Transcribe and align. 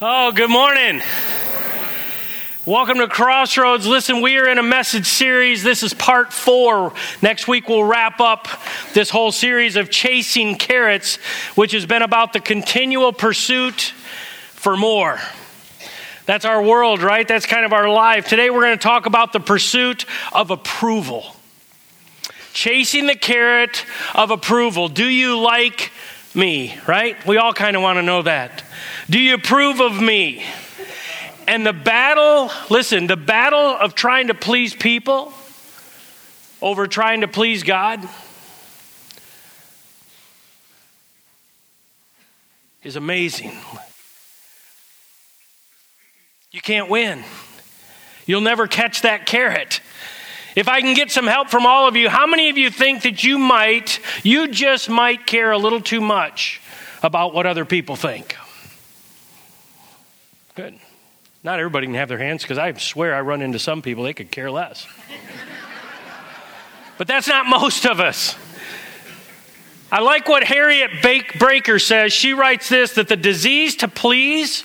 Oh, 0.00 0.30
good 0.30 0.48
morning. 0.48 1.02
Welcome 2.64 2.98
to 2.98 3.08
Crossroads. 3.08 3.84
Listen, 3.84 4.20
we 4.20 4.36
are 4.36 4.46
in 4.46 4.58
a 4.58 4.62
message 4.62 5.06
series. 5.06 5.64
This 5.64 5.82
is 5.82 5.92
part 5.92 6.32
four. 6.32 6.92
Next 7.20 7.48
week, 7.48 7.68
we'll 7.68 7.82
wrap 7.82 8.20
up 8.20 8.46
this 8.94 9.10
whole 9.10 9.32
series 9.32 9.74
of 9.74 9.90
Chasing 9.90 10.54
Carrots, 10.54 11.16
which 11.56 11.72
has 11.72 11.84
been 11.84 12.02
about 12.02 12.32
the 12.32 12.38
continual 12.38 13.12
pursuit 13.12 13.92
for 14.52 14.76
more. 14.76 15.18
That's 16.26 16.44
our 16.44 16.62
world, 16.62 17.02
right? 17.02 17.26
That's 17.26 17.46
kind 17.46 17.66
of 17.66 17.72
our 17.72 17.90
life. 17.90 18.28
Today, 18.28 18.50
we're 18.50 18.60
going 18.60 18.78
to 18.78 18.82
talk 18.82 19.06
about 19.06 19.32
the 19.32 19.40
pursuit 19.40 20.04
of 20.32 20.52
approval. 20.52 21.34
Chasing 22.52 23.08
the 23.08 23.16
carrot 23.16 23.84
of 24.14 24.30
approval. 24.30 24.86
Do 24.88 25.08
you 25.08 25.40
like 25.40 25.90
me, 26.38 26.78
right? 26.86 27.26
We 27.26 27.36
all 27.36 27.52
kind 27.52 27.76
of 27.76 27.82
want 27.82 27.98
to 27.98 28.02
know 28.02 28.22
that. 28.22 28.64
Do 29.10 29.18
you 29.18 29.34
approve 29.34 29.80
of 29.80 30.00
me? 30.00 30.44
And 31.46 31.66
the 31.66 31.72
battle, 31.72 32.50
listen, 32.70 33.06
the 33.06 33.16
battle 33.16 33.58
of 33.58 33.94
trying 33.94 34.28
to 34.28 34.34
please 34.34 34.74
people 34.74 35.32
over 36.62 36.86
trying 36.86 37.20
to 37.22 37.28
please 37.28 37.62
God 37.62 38.06
is 42.82 42.96
amazing. 42.96 43.52
You 46.50 46.60
can't 46.60 46.88
win. 46.88 47.24
You'll 48.26 48.40
never 48.40 48.66
catch 48.66 49.02
that 49.02 49.26
carrot. 49.26 49.80
If 50.58 50.66
I 50.66 50.80
can 50.80 50.94
get 50.94 51.12
some 51.12 51.28
help 51.28 51.50
from 51.50 51.66
all 51.66 51.86
of 51.86 51.94
you, 51.94 52.08
how 52.08 52.26
many 52.26 52.50
of 52.50 52.58
you 52.58 52.68
think 52.68 53.02
that 53.02 53.22
you 53.22 53.38
might, 53.38 54.00
you 54.24 54.48
just 54.48 54.88
might 54.88 55.24
care 55.24 55.52
a 55.52 55.56
little 55.56 55.80
too 55.80 56.00
much 56.00 56.60
about 57.00 57.32
what 57.32 57.46
other 57.46 57.64
people 57.64 57.94
think? 57.94 58.36
Good. 60.56 60.76
Not 61.44 61.60
everybody 61.60 61.86
can 61.86 61.94
have 61.94 62.08
their 62.08 62.18
hands 62.18 62.42
because 62.42 62.58
I 62.58 62.72
swear 62.72 63.14
I 63.14 63.20
run 63.20 63.40
into 63.40 63.60
some 63.60 63.82
people, 63.82 64.02
they 64.02 64.14
could 64.14 64.32
care 64.32 64.50
less. 64.50 64.84
but 66.98 67.06
that's 67.06 67.28
not 67.28 67.46
most 67.46 67.86
of 67.86 68.00
us. 68.00 68.34
I 69.92 70.00
like 70.00 70.26
what 70.26 70.42
Harriet 70.42 70.90
Braiker 70.90 71.80
says. 71.80 72.12
She 72.12 72.32
writes 72.32 72.68
this 72.68 72.94
that 72.94 73.06
the 73.06 73.16
disease 73.16 73.76
to 73.76 73.86
please, 73.86 74.64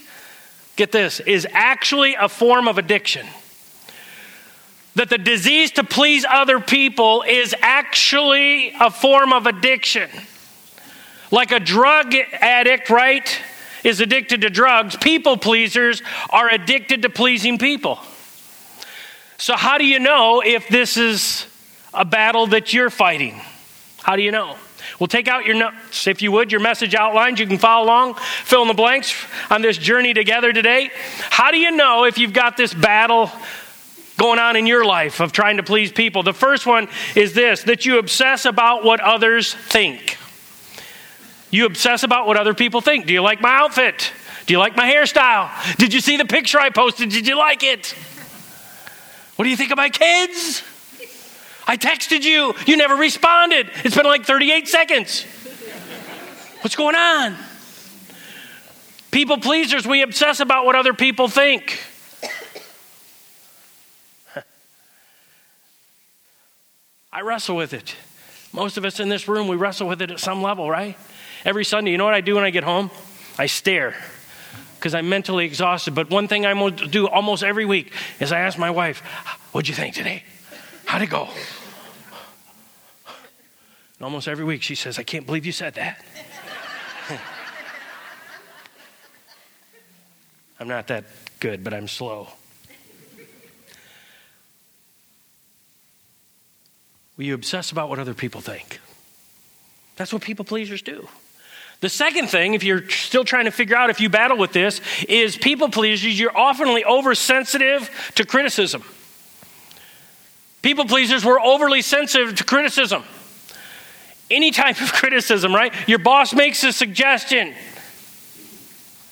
get 0.75 0.91
this, 0.91 1.19
is 1.19 1.45
actually 1.51 2.15
a 2.15 2.27
form 2.27 2.67
of 2.67 2.79
addiction. 2.79 3.27
That 4.95 5.09
the 5.09 5.17
disease 5.17 5.71
to 5.71 5.83
please 5.83 6.23
other 6.23 6.59
people 6.59 7.23
is 7.27 7.55
actually 7.61 8.73
a 8.79 8.91
form 8.91 9.33
of 9.33 9.47
addiction. 9.47 10.09
Like 11.31 11.51
a 11.51 11.59
drug 11.59 12.13
addict, 12.13 12.89
right? 12.89 13.41
is 13.83 13.99
addicted 13.99 14.41
to 14.41 14.49
drugs, 14.49 14.95
people 14.95 15.37
pleasers 15.37 16.01
are 16.29 16.49
addicted 16.49 17.01
to 17.01 17.09
pleasing 17.09 17.57
people. 17.57 17.99
So, 19.37 19.55
how 19.55 19.77
do 19.77 19.85
you 19.85 19.99
know 19.99 20.41
if 20.41 20.67
this 20.69 20.95
is 20.97 21.47
a 21.93 22.05
battle 22.05 22.47
that 22.47 22.73
you're 22.73 22.89
fighting? 22.89 23.41
How 24.01 24.15
do 24.15 24.21
you 24.21 24.31
know? 24.31 24.55
Well, 24.99 25.07
take 25.07 25.27
out 25.27 25.45
your 25.45 25.55
notes, 25.55 26.07
if 26.07 26.21
you 26.21 26.31
would, 26.31 26.51
your 26.51 26.61
message 26.61 26.93
outlines. 26.93 27.39
You 27.39 27.47
can 27.47 27.57
follow 27.57 27.85
along, 27.85 28.15
fill 28.15 28.61
in 28.61 28.67
the 28.67 28.73
blanks 28.73 29.13
on 29.49 29.61
this 29.61 29.77
journey 29.77 30.13
together 30.13 30.53
today. 30.53 30.91
How 31.29 31.51
do 31.51 31.57
you 31.57 31.71
know 31.71 32.05
if 32.05 32.17
you've 32.17 32.33
got 32.33 32.57
this 32.57 32.73
battle 32.73 33.31
going 34.23 34.39
on 34.39 34.55
in 34.55 34.65
your 34.65 34.85
life 34.85 35.19
of 35.19 35.33
trying 35.33 35.57
to 35.57 35.63
please 35.63 35.91
people? 35.91 36.23
The 36.23 36.31
first 36.31 36.65
one 36.65 36.87
is 37.13 37.33
this 37.33 37.63
that 37.63 37.85
you 37.85 37.99
obsess 37.99 38.45
about 38.45 38.85
what 38.85 39.01
others 39.01 39.53
think. 39.53 40.17
You 41.51 41.65
obsess 41.65 42.03
about 42.03 42.25
what 42.25 42.37
other 42.37 42.53
people 42.53 42.79
think. 42.79 43.05
Do 43.05 43.11
you 43.11 43.21
like 43.21 43.41
my 43.41 43.53
outfit? 43.53 44.13
Do 44.45 44.53
you 44.53 44.59
like 44.59 44.77
my 44.77 44.89
hairstyle? 44.89 45.49
Did 45.75 45.93
you 45.93 45.99
see 45.99 46.15
the 46.15 46.23
picture 46.23 46.57
I 46.57 46.69
posted? 46.69 47.09
Did 47.09 47.27
you 47.27 47.37
like 47.37 47.63
it? 47.63 47.93
What 49.35 49.43
do 49.43 49.49
you 49.49 49.57
think 49.57 49.71
of 49.71 49.77
my 49.77 49.89
kids? 49.89 50.63
I 51.67 51.75
texted 51.75 52.23
you. 52.23 52.53
You 52.65 52.77
never 52.77 52.95
responded. 52.95 53.69
It's 53.83 53.95
been 53.95 54.05
like 54.05 54.25
38 54.25 54.69
seconds. 54.69 55.25
What's 56.61 56.77
going 56.77 56.95
on? 56.95 57.35
People 59.11 59.37
pleasers, 59.37 59.85
we 59.85 60.01
obsess 60.01 60.39
about 60.39 60.65
what 60.65 60.75
other 60.75 60.93
people 60.93 61.27
think. 61.27 61.79
I 67.13 67.21
wrestle 67.21 67.55
with 67.55 67.73
it. 67.73 67.95
Most 68.51 68.77
of 68.77 68.85
us 68.85 68.99
in 68.99 69.07
this 69.07 69.27
room, 69.27 69.47
we 69.47 69.55
wrestle 69.55 69.87
with 69.87 70.01
it 70.01 70.09
at 70.09 70.19
some 70.19 70.41
level, 70.41 70.67
right? 70.67 70.97
Every 71.45 71.63
Sunday, 71.63 71.91
you 71.91 71.97
know 71.97 72.05
what 72.05 72.15
I 72.15 72.21
do 72.21 72.33
when 72.35 72.43
I 72.43 72.49
get 72.49 72.63
home? 72.63 72.89
I 73.37 73.45
stare 73.45 73.95
because 74.75 74.95
I'm 74.95 75.09
mentally 75.09 75.45
exhausted. 75.45 75.93
But 75.93 76.09
one 76.09 76.27
thing 76.27 76.45
I 76.47 76.69
do 76.69 77.07
almost 77.07 77.43
every 77.43 77.65
week 77.65 77.93
is 78.19 78.31
I 78.31 78.39
ask 78.39 78.57
my 78.57 78.71
wife, 78.71 79.01
What'd 79.51 79.69
you 79.69 79.75
think 79.75 79.93
today? 79.93 80.23
How'd 80.85 81.03
it 81.03 81.11
go? 81.11 81.29
And 83.05 84.05
almost 84.05 84.27
every 84.27 84.43
week 84.43 84.63
she 84.63 84.73
says, 84.73 84.97
I 84.97 85.03
can't 85.03 85.27
believe 85.27 85.45
you 85.45 85.51
said 85.51 85.75
that. 85.75 86.03
I'm 90.59 90.67
not 90.67 90.87
that 90.87 91.05
good, 91.39 91.63
but 91.63 91.75
I'm 91.75 91.87
slow. 91.87 92.29
Will 97.17 97.25
you 97.25 97.33
obsess 97.33 97.71
about 97.71 97.89
what 97.89 97.99
other 97.99 98.13
people 98.13 98.41
think? 98.41 98.79
That's 99.95 100.11
what 100.11 100.21
people 100.21 100.45
pleasers 100.45 100.81
do. 100.81 101.07
The 101.79 101.89
second 101.89 102.27
thing, 102.27 102.53
if 102.53 102.63
you're 102.63 102.89
still 102.89 103.25
trying 103.25 103.45
to 103.45 103.51
figure 103.51 103.75
out 103.75 103.89
if 103.89 103.99
you 103.99 104.09
battle 104.09 104.37
with 104.37 104.53
this, 104.53 104.79
is 105.07 105.35
people 105.35 105.69
pleasers, 105.69 106.17
you're 106.17 106.31
oftenly 106.31 106.83
oversensitive 106.85 107.89
to 108.15 108.25
criticism. 108.25 108.83
People 110.61 110.85
pleasers, 110.85 111.25
we're 111.25 111.41
overly 111.41 111.81
sensitive 111.81 112.35
to 112.35 112.43
criticism. 112.45 113.03
Any 114.31 114.51
type 114.51 114.81
of 114.81 114.93
criticism, 114.93 115.53
right? 115.53 115.73
Your 115.87 115.99
boss 115.99 116.33
makes 116.33 116.63
a 116.63 116.71
suggestion 116.71 117.53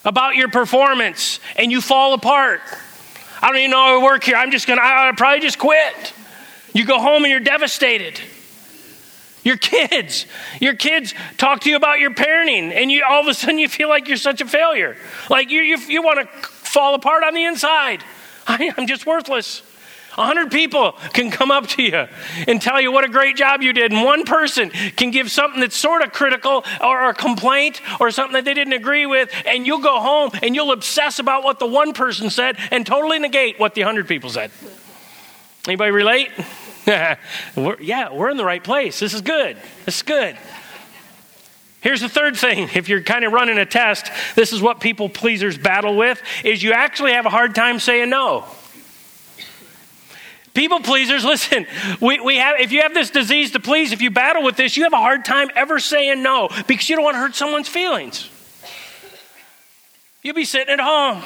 about 0.06 0.36
your 0.36 0.48
performance 0.48 1.40
and 1.58 1.72
you 1.72 1.82
fall 1.82 2.14
apart. 2.14 2.62
I 3.42 3.48
don't 3.48 3.58
even 3.58 3.72
know 3.72 3.84
how 3.84 4.00
to 4.00 4.06
work 4.06 4.24
here. 4.24 4.38
I'm 4.38 4.52
just 4.52 4.66
going 4.66 4.80
to, 4.80 4.86
I'll 4.86 5.14
probably 5.14 5.42
just 5.42 5.60
quit. 5.60 6.14
You 6.74 6.86
go 6.86 7.00
home 7.00 7.24
and 7.24 7.32
you're 7.32 7.40
devastated. 7.40 8.20
Your 9.44 9.58
kids, 9.58 10.28
your 10.60 10.76
kids 10.76 11.16
talk 11.38 11.62
to 11.62 11.70
you 11.70 11.76
about 11.76 12.00
your 12.00 12.12
parenting, 12.12 12.72
and 12.72 12.92
you 12.92 13.04
all 13.08 13.22
of 13.22 13.28
a 13.28 13.34
sudden 13.34 13.58
you 13.58 13.68
feel 13.68 13.90
like 13.90 14.08
you're 14.08 14.18
such 14.18 14.40
a 14.40 14.46
failure. 14.46 14.96
Like 15.30 15.50
you, 15.50 15.62
you, 15.62 15.78
you 15.78 16.04
want 16.04 16.20
to 16.20 16.48
fall 16.48 16.94
apart 16.94 17.24
on 17.24 17.34
the 17.34 17.44
inside. 17.46 18.04
I, 18.48 18.72
I'm 18.78 18.88
just 18.88 19.06
worthless. 19.06 19.64
A 20.18 20.26
hundred 20.26 20.52
people 20.52 20.92
can 21.14 21.32
come 21.32 21.52
up 21.52 21.68
to 21.68 21.84
you 21.84 22.06
and 22.46 22.62
tell 22.62 22.82
you 22.82 22.92
what 22.92 23.06
a 23.06 23.08
great 23.08 23.38
job 23.38 23.62
you 23.62 23.72
did, 23.72 23.92
and 23.94 24.04
one 24.04 24.26
person 24.26 24.70
can 24.70 25.10
give 25.10 25.32
something 25.32 25.62
that's 25.62 25.78
sort 25.78 26.04
of 26.04 26.12
critical 26.12 26.66
or 26.82 27.10
a 27.10 27.14
complaint 27.14 27.82
or 28.00 28.12
something 28.12 28.34
that 28.34 28.44
they 28.44 28.54
didn't 28.54 28.74
agree 28.74 29.06
with, 29.06 29.32
and 29.46 29.66
you'll 29.66 29.80
go 29.80 30.02
home 30.02 30.30
and 30.44 30.54
you'll 30.54 30.74
obsess 30.74 31.18
about 31.18 31.44
what 31.44 31.60
the 31.60 31.66
one 31.66 31.94
person 31.94 32.30
said 32.30 32.58
and 32.72 32.86
totally 32.86 33.20
negate 33.20 33.58
what 33.58 33.74
the 33.74 33.82
hundred 33.82 34.08
people 34.08 34.30
said. 34.30 34.52
Anybody 35.66 35.92
relate? 35.92 36.30
we're, 37.56 37.82
yeah, 37.82 38.12
we're 38.12 38.30
in 38.30 38.38
the 38.38 38.46
right 38.46 38.64
place. 38.64 39.00
This 39.00 39.14
is 39.14 39.22
good. 39.22 39.58
This 39.86 39.98
is 39.98 40.04
good. 40.04 40.38
Here's 41.82 42.02
the 42.02 42.10
third 42.10 42.38
thing. 42.38 42.70
If 42.76 42.90
you're 42.90 43.02
kind 43.02 43.26
of 43.26 43.34
running 43.34 43.58
a 43.58 43.66
test, 43.66 44.12
this 44.36 44.54
is 44.54 44.62
what 44.62 44.80
people 44.80 45.10
pleasers 45.10 45.58
battle 45.58 45.96
with 45.96 46.22
is 46.44 46.62
you 46.62 46.74
actually 46.74 47.14
have 47.14 47.26
a 47.26 47.30
hard 47.30 47.56
time 47.56 47.80
saying 47.80 48.10
no. 48.10 48.46
People 50.54 50.80
pleasers, 50.80 51.24
listen, 51.26 51.66
we, 52.00 52.20
we 52.20 52.38
have, 52.38 52.60
if 52.60 52.72
you 52.72 52.82
have 52.82 52.94
this 52.94 53.10
disease 53.10 53.52
to 53.52 53.60
please, 53.60 53.92
if 53.92 54.02
you 54.02 54.12
battle 54.12 54.44
with 54.44 54.58
this, 54.58 54.78
you 54.78 54.84
have 54.84 54.94
a 54.94 54.98
hard 54.98 55.26
time 55.26 55.50
ever 55.56 55.80
saying 55.80 56.22
no 56.22 56.50
because 56.68 56.88
you 56.88 56.96
don't 56.96 57.06
want 57.06 57.16
to 57.16 57.20
hurt 57.20 57.36
someone's 57.36 57.68
feelings. 57.68 58.30
You'll 60.22 60.36
be 60.36 60.46
sitting 60.46 60.72
at 60.72 60.80
home 60.80 61.24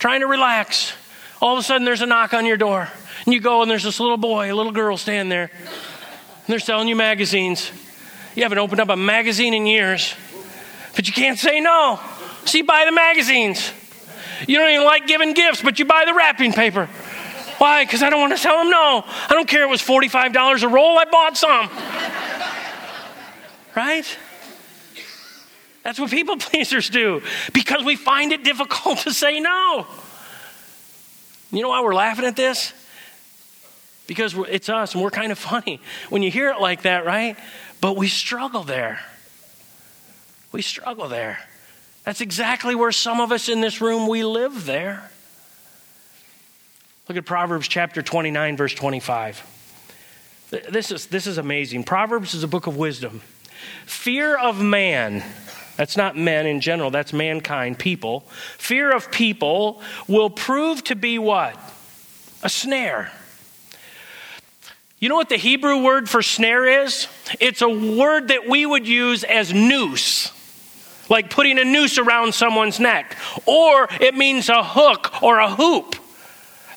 trying 0.00 0.20
to 0.20 0.26
relax. 0.26 0.92
All 1.40 1.52
of 1.52 1.60
a 1.60 1.62
sudden, 1.62 1.84
there's 1.84 2.02
a 2.02 2.06
knock 2.06 2.34
on 2.34 2.46
your 2.46 2.56
door. 2.56 2.88
And 3.28 3.34
you 3.34 3.40
go, 3.40 3.60
and 3.60 3.70
there's 3.70 3.82
this 3.82 4.00
little 4.00 4.16
boy, 4.16 4.50
a 4.50 4.56
little 4.56 4.72
girl 4.72 4.96
standing 4.96 5.28
there. 5.28 5.50
And 5.52 6.46
they're 6.46 6.58
selling 6.58 6.88
you 6.88 6.96
magazines. 6.96 7.70
You 8.34 8.42
haven't 8.42 8.56
opened 8.56 8.80
up 8.80 8.88
a 8.88 8.96
magazine 8.96 9.52
in 9.52 9.66
years, 9.66 10.14
but 10.96 11.06
you 11.06 11.12
can't 11.12 11.38
say 11.38 11.60
no. 11.60 12.00
So 12.46 12.56
you 12.56 12.64
buy 12.64 12.86
the 12.86 12.92
magazines. 12.92 13.70
You 14.46 14.56
don't 14.56 14.70
even 14.70 14.86
like 14.86 15.06
giving 15.06 15.34
gifts, 15.34 15.60
but 15.60 15.78
you 15.78 15.84
buy 15.84 16.06
the 16.06 16.14
wrapping 16.14 16.54
paper. 16.54 16.86
Why? 17.58 17.84
Because 17.84 18.02
I 18.02 18.08
don't 18.08 18.18
want 18.18 18.34
to 18.34 18.42
tell 18.42 18.56
them 18.56 18.70
no. 18.70 19.04
I 19.06 19.34
don't 19.34 19.46
care 19.46 19.62
it 19.62 19.68
was 19.68 19.82
$45 19.82 20.62
a 20.62 20.68
roll, 20.68 20.96
I 20.96 21.04
bought 21.04 21.36
some. 21.36 21.68
right? 23.76 24.18
That's 25.82 26.00
what 26.00 26.10
people 26.10 26.36
pleasers 26.38 26.88
do 26.88 27.20
because 27.52 27.84
we 27.84 27.94
find 27.94 28.32
it 28.32 28.42
difficult 28.42 29.00
to 29.00 29.12
say 29.12 29.38
no. 29.38 29.86
You 31.52 31.60
know 31.60 31.68
why 31.68 31.82
we're 31.82 31.94
laughing 31.94 32.24
at 32.24 32.34
this? 32.34 32.72
Because 34.08 34.34
it's 34.48 34.68
us 34.68 34.94
and 34.94 35.04
we're 35.04 35.10
kind 35.10 35.30
of 35.30 35.38
funny 35.38 35.80
when 36.08 36.24
you 36.24 36.30
hear 36.32 36.50
it 36.50 36.60
like 36.60 36.82
that, 36.82 37.06
right? 37.06 37.36
But 37.80 37.96
we 37.96 38.08
struggle 38.08 38.64
there. 38.64 38.98
We 40.50 40.62
struggle 40.62 41.08
there. 41.08 41.38
That's 42.02 42.20
exactly 42.20 42.74
where 42.74 42.90
some 42.90 43.20
of 43.20 43.30
us 43.30 43.48
in 43.48 43.60
this 43.60 43.80
room 43.80 44.08
we 44.08 44.24
live 44.24 44.66
there. 44.66 45.08
Look 47.08 47.16
at 47.16 47.26
Proverbs 47.26 47.68
chapter 47.68 48.02
29 48.02 48.56
verse 48.56 48.74
25. 48.74 49.44
This 50.70 50.90
is 50.90 51.06
this 51.06 51.26
is 51.26 51.36
amazing. 51.38 51.84
Proverbs 51.84 52.34
is 52.34 52.42
a 52.42 52.48
book 52.48 52.66
of 52.66 52.76
wisdom. 52.76 53.20
Fear 53.84 54.38
of 54.38 54.60
man 54.60 55.22
that's 55.76 55.96
not 55.96 56.16
men 56.16 56.46
in 56.46 56.60
general, 56.60 56.90
that's 56.90 57.12
mankind, 57.12 57.78
people. 57.78 58.20
Fear 58.56 58.96
of 58.96 59.12
people 59.12 59.80
will 60.08 60.28
prove 60.28 60.82
to 60.84 60.96
be 60.96 61.20
what? 61.20 61.56
A 62.42 62.48
snare. 62.48 63.12
You 65.00 65.08
know 65.08 65.14
what 65.14 65.28
the 65.28 65.36
Hebrew 65.36 65.82
word 65.82 66.08
for 66.08 66.22
snare 66.22 66.84
is? 66.84 67.06
It's 67.38 67.62
a 67.62 67.68
word 67.68 68.28
that 68.28 68.48
we 68.48 68.66
would 68.66 68.86
use 68.86 69.22
as 69.22 69.52
noose, 69.52 70.32
like 71.08 71.30
putting 71.30 71.58
a 71.58 71.64
noose 71.64 71.98
around 71.98 72.34
someone's 72.34 72.80
neck. 72.80 73.16
Or 73.46 73.88
it 74.00 74.16
means 74.16 74.48
a 74.48 74.64
hook 74.64 75.22
or 75.22 75.38
a 75.38 75.50
hoop 75.50 75.94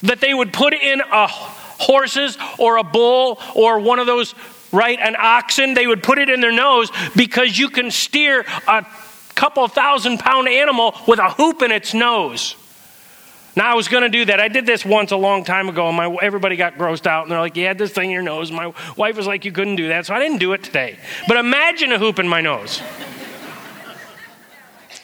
that 0.04 0.22
they 0.22 0.34
would 0.34 0.54
put 0.54 0.74
in 0.74 1.02
a 1.02 1.28
horses 1.28 2.38
or 2.60 2.78
a 2.78 2.84
bull 2.84 3.40
or 3.56 3.80
one 3.80 3.98
of 3.98 4.06
those 4.06 4.36
right? 4.72 5.00
An 5.00 5.16
oxen, 5.18 5.74
they 5.74 5.88
would 5.88 6.04
put 6.04 6.18
it 6.18 6.30
in 6.30 6.42
their 6.42 6.52
nose 6.52 6.90
because 7.16 7.58
you 7.58 7.70
can 7.70 7.92
steer 7.92 8.46
a 8.68 8.86
couple 9.36 9.68
thousand 9.68 10.20
pound 10.20 10.48
animal 10.48 10.96
with 11.08 11.20
a 11.20 11.30
hoop 11.30 11.62
in 11.62 11.72
its 11.72 11.94
nose. 11.94 12.56
Now 13.56 13.72
I 13.72 13.76
was 13.76 13.88
going 13.88 14.04
to 14.04 14.10
do 14.10 14.26
that. 14.26 14.40
I 14.40 14.48
did 14.48 14.66
this 14.66 14.86
once 14.86 15.12
a 15.12 15.18
long 15.18 15.44
time 15.44 15.68
ago, 15.68 15.88
and 15.88 15.98
my 15.98 16.18
everybody 16.22 16.56
got 16.56 16.76
grossed 16.76 17.06
out, 17.06 17.24
and 17.24 17.32
they're 17.32 17.40
like, 17.40 17.58
"You 17.58 17.66
had 17.66 17.78
this 17.78 17.92
thing 17.92 18.06
in 18.06 18.12
your 18.12 18.24
nose." 18.24 18.52
My 18.52 18.74
wife 18.96 19.18
was 19.18 19.28
like, 19.28 19.44
"You 19.44 19.52
couldn't 19.52 19.76
do 19.76 19.90
that," 19.90 20.06
so 20.06 20.14
I 20.14 20.20
didn't 20.20 20.38
do 20.38 20.54
it 20.54 20.64
today. 20.64 20.98
But 21.28 21.38
imagine 21.38 21.92
a 21.92 22.00
hoop 22.00 22.20
in 22.20 22.28
my 22.28 22.40
nose. 22.42 22.82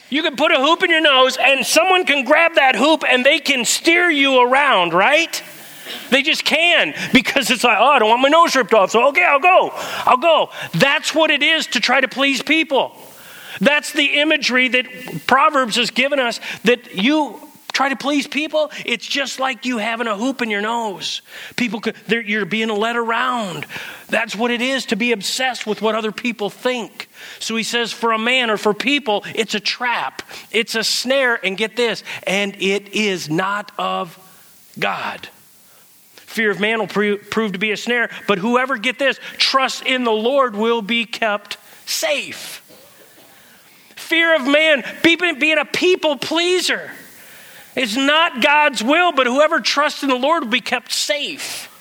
You 0.09 0.23
can 0.23 0.37
put 0.37 0.51
a 0.51 0.59
hoop 0.59 0.83
in 0.83 0.89
your 0.89 1.01
nose, 1.01 1.37
and 1.37 1.65
someone 1.65 2.05
can 2.05 2.23
grab 2.23 2.55
that 2.55 2.75
hoop 2.75 3.03
and 3.07 3.25
they 3.25 3.39
can 3.39 3.65
steer 3.65 4.09
you 4.09 4.39
around, 4.39 4.93
right? 4.93 5.43
They 6.09 6.21
just 6.21 6.45
can 6.45 6.93
because 7.13 7.49
it's 7.49 7.63
like, 7.63 7.77
oh, 7.79 7.87
I 7.87 7.99
don't 7.99 8.09
want 8.09 8.21
my 8.21 8.29
nose 8.29 8.55
ripped 8.55 8.73
off. 8.73 8.91
So, 8.91 9.07
okay, 9.09 9.23
I'll 9.23 9.39
go. 9.39 9.71
I'll 10.05 10.17
go. 10.17 10.49
That's 10.73 11.13
what 11.13 11.29
it 11.29 11.43
is 11.43 11.67
to 11.67 11.79
try 11.79 11.99
to 11.99 12.07
please 12.07 12.41
people. 12.41 12.95
That's 13.59 13.91
the 13.91 14.19
imagery 14.19 14.69
that 14.69 15.27
Proverbs 15.27 15.75
has 15.75 15.91
given 15.91 16.19
us 16.19 16.39
that 16.63 16.95
you 16.95 17.41
try 17.77 17.89
to 17.89 17.95
please 17.95 18.25
people. 18.25 18.71
It's 18.87 19.05
just 19.05 19.39
like 19.39 19.63
you 19.63 19.77
having 19.77 20.07
a 20.07 20.17
hoop 20.17 20.41
in 20.41 20.49
your 20.49 20.61
nose. 20.61 21.21
People, 21.57 21.79
you're 22.09 22.43
being 22.43 22.69
led 22.69 22.95
around. 22.95 23.67
That's 24.07 24.35
what 24.35 24.49
it 24.49 24.61
is 24.61 24.87
to 24.87 24.95
be 24.95 25.11
obsessed 25.11 25.67
with 25.67 25.79
what 25.79 25.93
other 25.93 26.11
people 26.11 26.49
think. 26.49 27.07
So 27.37 27.55
he 27.55 27.61
says, 27.61 27.93
for 27.93 28.13
a 28.13 28.17
man 28.17 28.49
or 28.49 28.57
for 28.57 28.73
people, 28.73 29.23
it's 29.35 29.53
a 29.53 29.59
trap, 29.59 30.23
it's 30.49 30.73
a 30.73 30.83
snare, 30.83 31.39
and 31.45 31.55
get 31.55 31.75
this, 31.75 32.03
and 32.25 32.55
it 32.59 32.95
is 32.95 33.29
not 33.29 33.71
of 33.77 34.17
God. 34.79 35.29
Fear 36.15 36.49
of 36.49 36.59
man 36.59 36.79
will 36.79 36.87
prove 36.87 37.51
to 37.51 37.59
be 37.59 37.71
a 37.71 37.77
snare, 37.77 38.09
but 38.27 38.39
whoever, 38.39 38.77
get 38.77 38.97
this, 38.97 39.19
trusts 39.37 39.83
in 39.85 40.03
the 40.03 40.11
Lord 40.11 40.55
will 40.55 40.81
be 40.81 41.05
kept 41.05 41.57
safe. 41.85 42.63
Fear 43.95 44.35
of 44.37 44.47
man, 44.47 44.83
being 45.03 45.59
a 45.59 45.65
people 45.65 46.17
pleaser. 46.17 46.89
It's 47.77 47.95
not 47.95 48.41
God's 48.41 48.83
will, 48.83 49.11
but 49.11 49.27
whoever 49.27 49.61
trusts 49.61 50.01
in 50.01 50.09
the 50.09 50.15
Lord 50.15 50.43
will 50.43 50.51
be 50.51 50.61
kept 50.61 50.91
safe. 50.91 51.71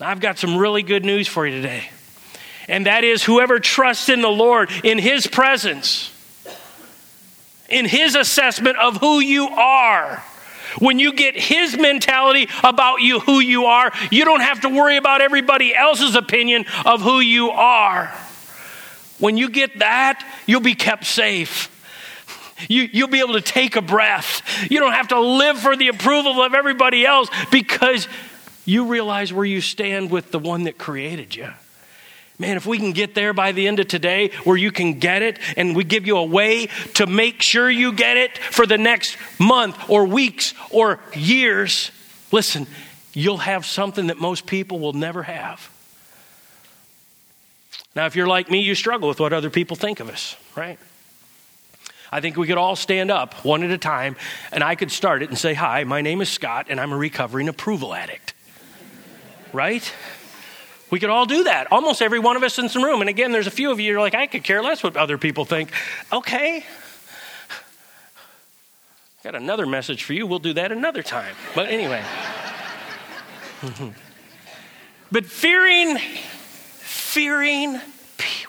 I've 0.00 0.20
got 0.20 0.38
some 0.38 0.56
really 0.56 0.82
good 0.82 1.04
news 1.04 1.28
for 1.28 1.46
you 1.46 1.54
today. 1.60 1.90
And 2.66 2.86
that 2.86 3.04
is 3.04 3.22
whoever 3.22 3.60
trusts 3.60 4.08
in 4.08 4.22
the 4.22 4.28
Lord, 4.28 4.70
in 4.84 4.98
His 4.98 5.26
presence, 5.26 6.10
in 7.68 7.84
His 7.84 8.14
assessment 8.14 8.78
of 8.78 8.96
who 8.96 9.20
you 9.20 9.48
are, 9.48 10.24
when 10.80 10.98
you 10.98 11.12
get 11.12 11.34
his 11.34 11.76
mentality 11.76 12.48
about 12.62 13.00
you, 13.00 13.20
who 13.20 13.40
you 13.40 13.64
are, 13.64 13.90
you 14.10 14.24
don't 14.24 14.42
have 14.42 14.60
to 14.60 14.68
worry 14.68 14.96
about 14.96 15.22
everybody 15.22 15.74
else's 15.74 16.14
opinion 16.14 16.66
of 16.84 17.00
who 17.00 17.20
you 17.20 17.50
are. 17.50 18.14
When 19.18 19.36
you 19.36 19.48
get 19.48 19.78
that, 19.80 20.24
you'll 20.46 20.60
be 20.60 20.74
kept 20.74 21.04
safe. 21.04 21.74
You, 22.68 22.88
you'll 22.92 23.08
be 23.08 23.20
able 23.20 23.34
to 23.34 23.40
take 23.40 23.76
a 23.76 23.82
breath. 23.82 24.42
You 24.70 24.80
don't 24.80 24.92
have 24.92 25.08
to 25.08 25.20
live 25.20 25.58
for 25.58 25.76
the 25.76 25.88
approval 25.88 26.42
of 26.42 26.54
everybody 26.54 27.06
else 27.06 27.28
because 27.50 28.08
you 28.64 28.86
realize 28.86 29.32
where 29.32 29.44
you 29.44 29.60
stand 29.60 30.10
with 30.10 30.30
the 30.30 30.38
one 30.38 30.64
that 30.64 30.78
created 30.78 31.34
you. 31.34 31.48
Man, 32.38 32.56
if 32.56 32.66
we 32.66 32.78
can 32.78 32.92
get 32.92 33.14
there 33.14 33.32
by 33.32 33.52
the 33.52 33.66
end 33.66 33.80
of 33.80 33.88
today 33.88 34.30
where 34.44 34.56
you 34.56 34.70
can 34.70 35.00
get 35.00 35.22
it 35.22 35.40
and 35.56 35.74
we 35.74 35.82
give 35.82 36.06
you 36.06 36.18
a 36.18 36.24
way 36.24 36.66
to 36.94 37.06
make 37.06 37.42
sure 37.42 37.68
you 37.68 37.92
get 37.92 38.16
it 38.16 38.38
for 38.38 38.64
the 38.64 38.78
next 38.78 39.16
month 39.40 39.76
or 39.90 40.04
weeks 40.06 40.54
or 40.70 41.00
years, 41.14 41.90
listen, 42.30 42.68
you'll 43.12 43.38
have 43.38 43.66
something 43.66 44.06
that 44.06 44.18
most 44.18 44.46
people 44.46 44.78
will 44.78 44.92
never 44.92 45.24
have. 45.24 45.68
Now, 47.96 48.06
if 48.06 48.14
you're 48.14 48.28
like 48.28 48.48
me, 48.48 48.60
you 48.60 48.76
struggle 48.76 49.08
with 49.08 49.18
what 49.18 49.32
other 49.32 49.50
people 49.50 49.76
think 49.76 49.98
of 49.98 50.08
us, 50.08 50.36
right? 50.54 50.78
I 52.10 52.20
think 52.20 52.36
we 52.36 52.46
could 52.46 52.58
all 52.58 52.76
stand 52.76 53.10
up 53.10 53.44
one 53.44 53.62
at 53.62 53.70
a 53.70 53.78
time 53.78 54.16
and 54.52 54.64
I 54.64 54.74
could 54.74 54.90
start 54.90 55.22
it 55.22 55.28
and 55.28 55.38
say, 55.38 55.54
Hi, 55.54 55.84
my 55.84 56.00
name 56.00 56.20
is 56.20 56.28
Scott 56.28 56.66
and 56.70 56.80
I'm 56.80 56.92
a 56.92 56.96
recovering 56.96 57.48
approval 57.48 57.94
addict. 57.94 58.34
right? 59.52 59.92
We 60.90 60.98
could 60.98 61.10
all 61.10 61.26
do 61.26 61.44
that. 61.44 61.70
Almost 61.70 62.00
every 62.00 62.18
one 62.18 62.36
of 62.36 62.42
us 62.42 62.58
in 62.58 62.66
the 62.66 62.80
room. 62.80 63.00
And 63.02 63.10
again, 63.10 63.30
there's 63.30 63.46
a 63.46 63.50
few 63.50 63.70
of 63.70 63.78
you 63.78 63.96
are 63.96 64.00
like, 64.00 64.14
I 64.14 64.26
could 64.26 64.42
care 64.42 64.62
less 64.62 64.82
what 64.82 64.96
other 64.96 65.18
people 65.18 65.44
think. 65.44 65.70
Okay. 66.12 66.64
Got 69.22 69.34
another 69.34 69.66
message 69.66 70.04
for 70.04 70.14
you. 70.14 70.26
We'll 70.26 70.38
do 70.38 70.54
that 70.54 70.72
another 70.72 71.02
time. 71.02 71.34
But 71.54 71.68
anyway. 71.68 72.02
but 75.12 75.26
fearing, 75.26 75.98
fearing, 76.78 77.80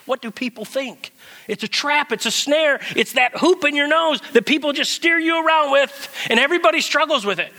what 0.06 0.22
do 0.22 0.32
people 0.32 0.64
think? 0.64 1.12
It's 1.50 1.64
a 1.64 1.68
trap, 1.68 2.12
it's 2.12 2.28
a 2.28 2.32
snare, 2.32 2.80
it's 2.96 3.14
that 3.14 3.36
hoop 3.36 3.66
in 3.66 3.76
your 3.76 3.88
nose 3.88 4.22
that 4.34 4.46
people 4.46 4.72
just 4.72 4.92
steer 4.92 5.18
you 5.18 5.44
around 5.46 5.72
with, 5.72 6.16
and 6.30 6.40
everybody 6.40 6.80
struggles 6.80 7.26
with 7.26 7.40
it. 7.40 7.52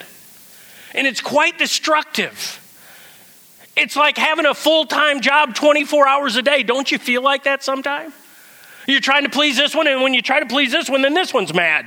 And 0.95 1.09
it's 1.09 1.21
quite 1.21 1.59
destructive. 1.59 2.57
It's 3.77 3.97
like 3.97 4.17
having 4.17 4.47
a 4.47 4.55
full 4.55 4.87
time 4.87 5.21
job 5.21 5.55
24 5.57 6.07
hours 6.07 6.37
a 6.37 6.43
day. 6.43 6.63
Don't 6.63 6.91
you 6.91 6.99
feel 6.99 7.23
like 7.23 7.45
that 7.45 7.65
sometime? 7.65 8.13
You're 8.87 9.01
trying 9.01 9.25
to 9.25 9.31
please 9.31 9.57
this 9.57 9.75
one, 9.75 9.89
and 9.89 10.03
when 10.03 10.15
you 10.15 10.23
try 10.23 10.39
to 10.39 10.47
please 10.47 10.71
this 10.71 10.89
one, 10.89 11.03
then 11.03 11.15
this 11.15 11.35
one's 11.35 11.53
mad. 11.53 11.87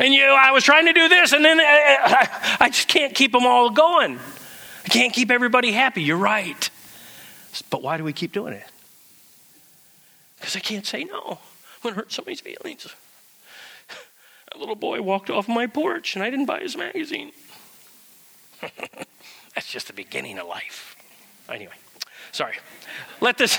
And 0.00 0.12
you, 0.12 0.24
I 0.24 0.50
was 0.50 0.64
trying 0.64 0.86
to 0.86 0.92
do 0.92 1.08
this, 1.08 1.32
and 1.32 1.44
then 1.44 1.60
I, 1.60 1.98
uh, 2.02 2.08
uh, 2.08 2.56
I 2.60 2.68
just 2.70 2.88
can't 2.88 3.14
keep 3.14 3.32
them 3.32 3.46
all 3.46 3.70
going. 3.70 4.18
I 4.84 4.88
can't 4.88 5.12
keep 5.12 5.30
everybody 5.30 5.70
happy. 5.70 6.02
You're 6.02 6.16
right. 6.16 6.70
But 7.70 7.82
why 7.82 7.96
do 7.96 8.04
we 8.04 8.12
keep 8.12 8.32
doing 8.32 8.54
it? 8.54 8.66
Because 10.38 10.56
I 10.56 10.60
can't 10.60 10.86
say 10.86 11.04
no. 11.04 11.20
I'm 11.30 11.82
going 11.82 11.94
to 11.94 12.00
hurt 12.00 12.12
somebody's 12.12 12.40
feelings. 12.40 12.86
A 14.54 14.58
little 14.58 14.76
boy 14.76 15.02
walked 15.02 15.30
off 15.30 15.48
my 15.48 15.66
porch, 15.66 16.14
and 16.14 16.22
I 16.22 16.30
didn't 16.30 16.46
buy 16.46 16.60
his 16.60 16.76
magazine. 16.76 17.32
That's 19.54 19.70
just 19.70 19.88
the 19.88 19.92
beginning 19.92 20.38
of 20.38 20.46
life. 20.46 20.96
Anyway, 21.48 21.72
sorry. 22.32 22.54
Let 23.20 23.38
this 23.38 23.58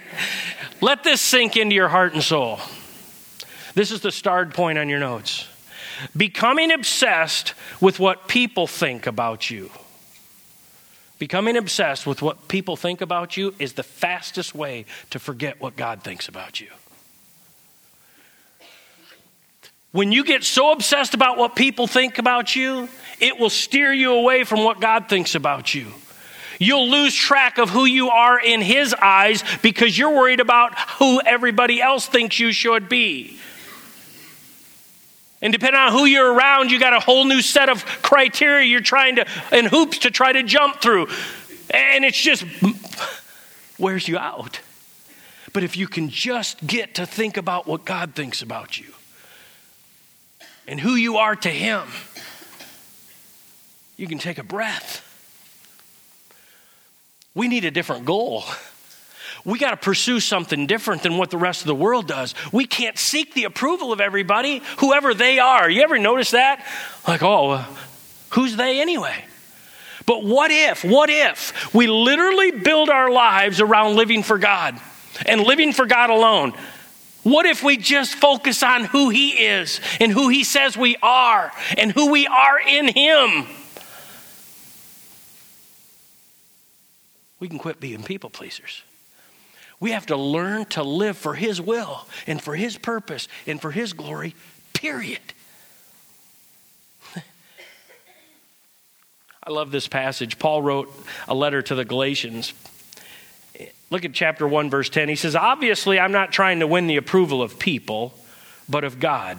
let 0.80 1.04
this 1.04 1.20
sink 1.20 1.56
into 1.56 1.74
your 1.74 1.88
heart 1.88 2.14
and 2.14 2.22
soul. 2.22 2.60
This 3.74 3.90
is 3.90 4.00
the 4.00 4.10
start 4.10 4.54
point 4.54 4.78
on 4.78 4.88
your 4.88 5.00
notes. 5.00 5.48
Becoming 6.16 6.72
obsessed 6.72 7.54
with 7.80 7.98
what 7.98 8.28
people 8.28 8.66
think 8.66 9.06
about 9.06 9.50
you. 9.50 9.70
Becoming 11.20 11.58
obsessed 11.58 12.06
with 12.06 12.22
what 12.22 12.48
people 12.48 12.76
think 12.76 13.02
about 13.02 13.36
you 13.36 13.54
is 13.58 13.74
the 13.74 13.82
fastest 13.82 14.54
way 14.54 14.86
to 15.10 15.18
forget 15.18 15.60
what 15.60 15.76
God 15.76 16.02
thinks 16.02 16.28
about 16.28 16.62
you. 16.62 16.68
When 19.92 20.12
you 20.12 20.24
get 20.24 20.44
so 20.44 20.72
obsessed 20.72 21.12
about 21.12 21.36
what 21.36 21.54
people 21.54 21.86
think 21.86 22.16
about 22.16 22.56
you, 22.56 22.88
it 23.20 23.38
will 23.38 23.50
steer 23.50 23.92
you 23.92 24.14
away 24.14 24.44
from 24.44 24.64
what 24.64 24.80
God 24.80 25.10
thinks 25.10 25.34
about 25.34 25.74
you. 25.74 25.88
You'll 26.58 26.88
lose 26.88 27.14
track 27.14 27.58
of 27.58 27.68
who 27.68 27.84
you 27.84 28.08
are 28.08 28.40
in 28.40 28.62
His 28.62 28.94
eyes 28.94 29.44
because 29.60 29.98
you're 29.98 30.16
worried 30.16 30.40
about 30.40 30.78
who 30.98 31.20
everybody 31.20 31.82
else 31.82 32.06
thinks 32.06 32.40
you 32.40 32.50
should 32.50 32.88
be. 32.88 33.38
And 35.42 35.52
depending 35.52 35.80
on 35.80 35.92
who 35.92 36.04
you're 36.04 36.32
around, 36.32 36.70
you 36.70 36.78
got 36.78 36.92
a 36.92 37.00
whole 37.00 37.24
new 37.24 37.40
set 37.40 37.68
of 37.68 37.84
criteria 38.02 38.66
you're 38.66 38.80
trying 38.80 39.16
to, 39.16 39.26
and 39.50 39.66
hoops 39.66 39.98
to 39.98 40.10
try 40.10 40.32
to 40.32 40.42
jump 40.42 40.82
through. 40.82 41.08
And 41.70 42.04
it's 42.04 42.20
just 42.20 42.44
wears 43.78 44.06
you 44.06 44.18
out. 44.18 44.60
But 45.52 45.64
if 45.64 45.76
you 45.76 45.88
can 45.88 46.08
just 46.10 46.64
get 46.66 46.96
to 46.96 47.06
think 47.06 47.36
about 47.36 47.66
what 47.66 47.84
God 47.84 48.14
thinks 48.14 48.42
about 48.42 48.78
you 48.78 48.92
and 50.66 50.78
who 50.78 50.94
you 50.94 51.16
are 51.16 51.34
to 51.36 51.48
Him, 51.48 51.88
you 53.96 54.06
can 54.06 54.18
take 54.18 54.38
a 54.38 54.44
breath. 54.44 55.06
We 57.34 57.48
need 57.48 57.64
a 57.64 57.70
different 57.70 58.04
goal. 58.04 58.44
We 59.44 59.58
got 59.58 59.70
to 59.70 59.76
pursue 59.76 60.20
something 60.20 60.66
different 60.66 61.02
than 61.02 61.16
what 61.16 61.30
the 61.30 61.38
rest 61.38 61.62
of 61.62 61.66
the 61.66 61.74
world 61.74 62.06
does. 62.06 62.34
We 62.52 62.66
can't 62.66 62.98
seek 62.98 63.34
the 63.34 63.44
approval 63.44 63.92
of 63.92 64.00
everybody, 64.00 64.62
whoever 64.78 65.14
they 65.14 65.38
are. 65.38 65.68
You 65.68 65.82
ever 65.82 65.98
notice 65.98 66.32
that? 66.32 66.66
Like, 67.06 67.22
oh, 67.22 67.50
uh, 67.50 67.64
who's 68.30 68.56
they 68.56 68.80
anyway? 68.80 69.24
But 70.06 70.24
what 70.24 70.50
if, 70.50 70.84
what 70.84 71.08
if 71.10 71.72
we 71.72 71.86
literally 71.86 72.50
build 72.50 72.90
our 72.90 73.10
lives 73.10 73.60
around 73.60 73.96
living 73.96 74.22
for 74.22 74.38
God 74.38 74.80
and 75.24 75.40
living 75.42 75.72
for 75.72 75.86
God 75.86 76.10
alone? 76.10 76.52
What 77.22 77.46
if 77.46 77.62
we 77.62 77.76
just 77.76 78.14
focus 78.14 78.62
on 78.62 78.84
who 78.84 79.10
He 79.10 79.46
is 79.46 79.80
and 80.00 80.10
who 80.10 80.28
He 80.28 80.42
says 80.42 80.76
we 80.76 80.96
are 81.02 81.52
and 81.76 81.92
who 81.92 82.10
we 82.10 82.26
are 82.26 82.58
in 82.58 82.88
Him? 82.88 83.46
We 87.38 87.48
can 87.48 87.58
quit 87.58 87.80
being 87.80 88.02
people 88.02 88.30
pleasers. 88.30 88.82
We 89.80 89.90
have 89.92 90.06
to 90.06 90.16
learn 90.16 90.66
to 90.66 90.82
live 90.82 91.16
for 91.16 91.34
His 91.34 91.60
will 91.60 92.06
and 92.26 92.40
for 92.40 92.54
His 92.54 92.76
purpose 92.76 93.26
and 93.46 93.60
for 93.60 93.70
His 93.70 93.94
glory, 93.94 94.34
period. 94.74 95.20
I 99.42 99.50
love 99.50 99.70
this 99.70 99.88
passage. 99.88 100.38
Paul 100.38 100.60
wrote 100.60 100.92
a 101.26 101.34
letter 101.34 101.62
to 101.62 101.74
the 101.74 101.86
Galatians. 101.86 102.52
Look 103.88 104.04
at 104.04 104.12
chapter 104.12 104.46
1, 104.46 104.68
verse 104.68 104.90
10. 104.90 105.08
He 105.08 105.16
says, 105.16 105.34
Obviously, 105.34 105.98
I'm 105.98 106.12
not 106.12 106.30
trying 106.30 106.60
to 106.60 106.66
win 106.66 106.86
the 106.86 106.98
approval 106.98 107.42
of 107.42 107.58
people, 107.58 108.14
but 108.68 108.84
of 108.84 109.00
God. 109.00 109.38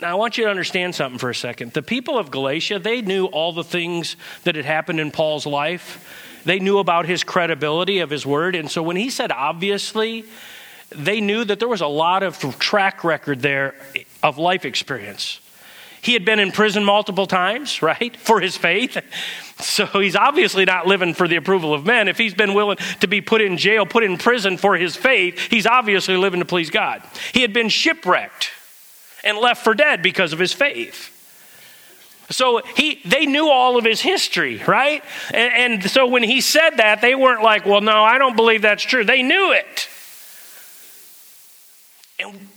Now, 0.00 0.12
I 0.12 0.14
want 0.14 0.38
you 0.38 0.44
to 0.44 0.50
understand 0.50 0.94
something 0.94 1.18
for 1.18 1.30
a 1.30 1.34
second. 1.34 1.72
The 1.72 1.82
people 1.82 2.18
of 2.18 2.30
Galatia, 2.30 2.78
they 2.78 3.00
knew 3.00 3.26
all 3.26 3.52
the 3.52 3.64
things 3.64 4.16
that 4.44 4.54
had 4.54 4.64
happened 4.64 5.00
in 5.00 5.10
Paul's 5.10 5.46
life. 5.46 6.27
They 6.44 6.58
knew 6.58 6.78
about 6.78 7.06
his 7.06 7.24
credibility 7.24 8.00
of 8.00 8.10
his 8.10 8.24
word. 8.24 8.54
And 8.54 8.70
so 8.70 8.82
when 8.82 8.96
he 8.96 9.10
said 9.10 9.32
obviously, 9.32 10.24
they 10.90 11.20
knew 11.20 11.44
that 11.44 11.58
there 11.58 11.68
was 11.68 11.80
a 11.80 11.86
lot 11.86 12.22
of 12.22 12.38
track 12.58 13.04
record 13.04 13.42
there 13.42 13.74
of 14.22 14.38
life 14.38 14.64
experience. 14.64 15.40
He 16.00 16.12
had 16.12 16.24
been 16.24 16.38
in 16.38 16.52
prison 16.52 16.84
multiple 16.84 17.26
times, 17.26 17.82
right, 17.82 18.16
for 18.16 18.40
his 18.40 18.56
faith. 18.56 18.98
So 19.60 19.86
he's 19.86 20.14
obviously 20.14 20.64
not 20.66 20.86
living 20.86 21.14
for 21.14 21.26
the 21.26 21.34
approval 21.34 21.74
of 21.74 21.84
men. 21.84 22.06
If 22.06 22.16
he's 22.16 22.32
been 22.32 22.54
willing 22.54 22.76
to 23.00 23.08
be 23.08 23.20
put 23.20 23.40
in 23.40 23.56
jail, 23.56 23.84
put 23.86 24.04
in 24.04 24.16
prison 24.16 24.56
for 24.56 24.76
his 24.76 24.94
faith, 24.94 25.36
he's 25.50 25.66
obviously 25.66 26.16
living 26.16 26.38
to 26.38 26.46
please 26.46 26.70
God. 26.70 27.02
He 27.34 27.42
had 27.42 27.52
been 27.52 27.68
shipwrecked 27.68 28.50
and 29.24 29.36
left 29.36 29.64
for 29.64 29.74
dead 29.74 30.00
because 30.00 30.32
of 30.32 30.38
his 30.38 30.52
faith. 30.52 31.17
So 32.30 32.60
he, 32.76 33.00
they 33.06 33.24
knew 33.24 33.48
all 33.48 33.78
of 33.78 33.84
his 33.84 34.00
history, 34.00 34.62
right? 34.66 35.02
And, 35.32 35.72
and, 35.82 35.90
so 35.90 36.06
when 36.06 36.22
he 36.22 36.42
said 36.42 36.76
that, 36.76 37.00
they 37.00 37.14
weren't 37.14 37.42
like, 37.42 37.64
well, 37.64 37.80
no, 37.80 38.04
I 38.04 38.18
don't 38.18 38.36
believe 38.36 38.62
that's 38.62 38.82
true. 38.82 39.02
They 39.02 39.22
knew 39.22 39.52
it. 39.52 39.88
And 42.20 42.48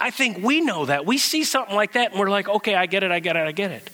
I 0.00 0.10
think 0.10 0.38
we 0.42 0.60
know 0.60 0.86
that. 0.86 1.06
We 1.06 1.18
see 1.18 1.44
something 1.44 1.76
like 1.76 1.92
that 1.92 2.10
and 2.10 2.18
we're 2.18 2.30
like, 2.30 2.48
okay, 2.48 2.74
I 2.74 2.86
get 2.86 3.04
it, 3.04 3.12
I 3.12 3.20
get 3.20 3.36
it, 3.36 3.46
I 3.46 3.52
get 3.52 3.70
it. 3.70 3.88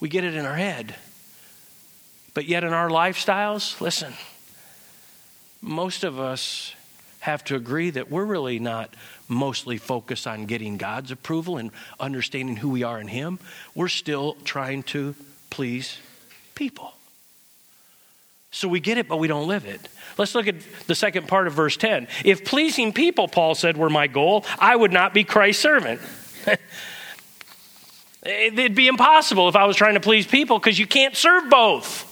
We 0.00 0.08
get 0.10 0.24
it 0.24 0.34
in 0.34 0.44
our 0.44 0.56
head. 0.56 0.94
But 2.34 2.44
yet 2.44 2.62
in 2.62 2.72
our 2.72 2.90
lifestyles, 2.90 3.80
listen, 3.80 4.12
most 5.62 6.04
of 6.04 6.20
us 6.20 6.74
have 7.20 7.44
to 7.44 7.56
agree 7.56 7.90
that 7.90 8.10
we're 8.10 8.24
really 8.24 8.58
not 8.58 8.94
mostly 9.28 9.76
focused 9.76 10.26
on 10.26 10.46
getting 10.46 10.76
God's 10.76 11.10
approval 11.10 11.56
and 11.56 11.70
understanding 11.98 12.56
who 12.56 12.70
we 12.70 12.82
are 12.82 13.00
in 13.00 13.08
Him. 13.08 13.38
We're 13.74 13.88
still 13.88 14.36
trying 14.44 14.82
to 14.84 15.14
please 15.50 15.98
people. 16.54 16.92
So 18.50 18.66
we 18.66 18.80
get 18.80 18.96
it, 18.98 19.08
but 19.08 19.18
we 19.18 19.28
don't 19.28 19.46
live 19.46 19.66
it. 19.66 19.88
Let's 20.16 20.34
look 20.34 20.46
at 20.46 20.56
the 20.86 20.94
second 20.94 21.28
part 21.28 21.46
of 21.46 21.52
verse 21.52 21.76
10. 21.76 22.08
If 22.24 22.44
pleasing 22.44 22.92
people, 22.92 23.28
Paul 23.28 23.54
said, 23.54 23.76
were 23.76 23.90
my 23.90 24.06
goal, 24.06 24.44
I 24.58 24.74
would 24.74 24.92
not 24.92 25.12
be 25.12 25.22
Christ's 25.24 25.62
servant. 25.62 26.00
It'd 28.22 28.74
be 28.74 28.88
impossible 28.88 29.48
if 29.48 29.56
I 29.56 29.64
was 29.64 29.76
trying 29.76 29.94
to 29.94 30.00
please 30.00 30.26
people 30.26 30.58
because 30.58 30.78
you 30.78 30.86
can't 30.86 31.14
serve 31.16 31.48
both. 31.50 32.06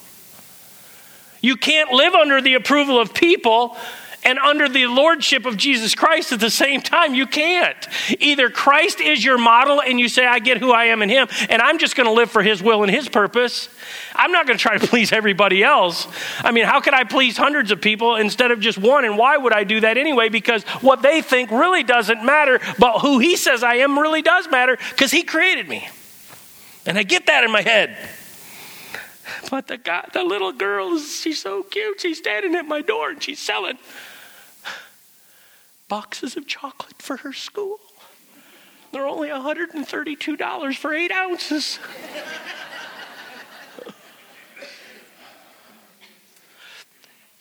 You 1.40 1.56
can't 1.56 1.90
live 1.90 2.14
under 2.14 2.40
the 2.40 2.54
approval 2.54 3.00
of 3.00 3.12
people 3.14 3.76
and 4.26 4.40
under 4.40 4.68
the 4.68 4.86
lordship 4.86 5.46
of 5.46 5.56
Jesus 5.56 5.94
Christ 5.94 6.32
at 6.32 6.40
the 6.40 6.50
same 6.50 6.82
time. 6.82 7.14
You 7.14 7.26
can't. 7.26 7.76
Either 8.18 8.50
Christ 8.50 9.00
is 9.00 9.24
your 9.24 9.38
model 9.38 9.80
and 9.80 10.00
you 10.00 10.08
say, 10.08 10.26
I 10.26 10.40
get 10.40 10.58
who 10.58 10.72
I 10.72 10.86
am 10.86 11.00
in 11.00 11.08
Him, 11.08 11.28
and 11.48 11.62
I'm 11.62 11.78
just 11.78 11.94
going 11.94 12.08
to 12.08 12.12
live 12.12 12.28
for 12.28 12.42
His 12.42 12.60
will 12.60 12.82
and 12.82 12.90
His 12.90 13.08
purpose. 13.08 13.68
I'm 14.16 14.32
not 14.32 14.46
going 14.46 14.58
to 14.58 14.62
try 14.62 14.76
to 14.76 14.86
please 14.88 15.12
everybody 15.12 15.62
else. 15.62 16.08
I 16.40 16.50
mean, 16.50 16.64
how 16.64 16.80
could 16.80 16.92
I 16.92 17.04
please 17.04 17.36
hundreds 17.36 17.70
of 17.70 17.80
people 17.80 18.16
instead 18.16 18.50
of 18.50 18.58
just 18.58 18.78
one? 18.78 19.04
And 19.04 19.16
why 19.16 19.36
would 19.36 19.52
I 19.52 19.62
do 19.62 19.80
that 19.80 19.96
anyway? 19.96 20.28
Because 20.28 20.64
what 20.82 21.02
they 21.02 21.22
think 21.22 21.52
really 21.52 21.84
doesn't 21.84 22.24
matter, 22.24 22.60
but 22.80 22.98
who 22.98 23.20
He 23.20 23.36
says 23.36 23.62
I 23.62 23.76
am 23.76 23.96
really 23.96 24.22
does 24.22 24.50
matter 24.50 24.76
because 24.90 25.12
He 25.12 25.22
created 25.22 25.68
me. 25.68 25.88
And 26.84 26.98
I 26.98 27.04
get 27.04 27.26
that 27.26 27.44
in 27.44 27.52
my 27.52 27.62
head. 27.62 27.96
But 29.50 29.68
the 29.68 29.78
guy, 29.78 30.08
the 30.12 30.24
little 30.24 30.52
girl, 30.52 30.98
she's 30.98 31.42
so 31.42 31.62
cute. 31.62 32.00
She's 32.00 32.18
standing 32.18 32.54
at 32.56 32.66
my 32.66 32.80
door 32.80 33.10
and 33.10 33.22
she's 33.22 33.38
selling 33.38 33.78
boxes 35.88 36.36
of 36.36 36.46
chocolate 36.46 37.00
for 37.00 37.18
her 37.18 37.32
school. 37.32 37.78
They're 38.92 39.06
only 39.06 39.28
$132 39.28 40.76
for 40.76 40.94
eight 40.94 41.12
ounces. 41.12 41.78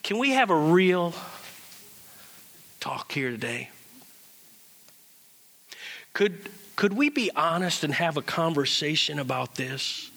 Can 0.04 0.20
we 0.20 0.32
have 0.32 0.52
a 0.52 0.56
real 0.56 1.14
talk 2.80 3.12
here 3.12 3.32
today? 3.32 3.70
Could, 6.14 6.50
could 6.76 6.94
we 6.94 7.10
be 7.10 7.32
honest 7.36 7.84
and 7.84 7.94
have 7.94 8.16
a 8.16 8.22
conversation 8.22 9.18
about 9.18 9.56
this? 9.56 10.12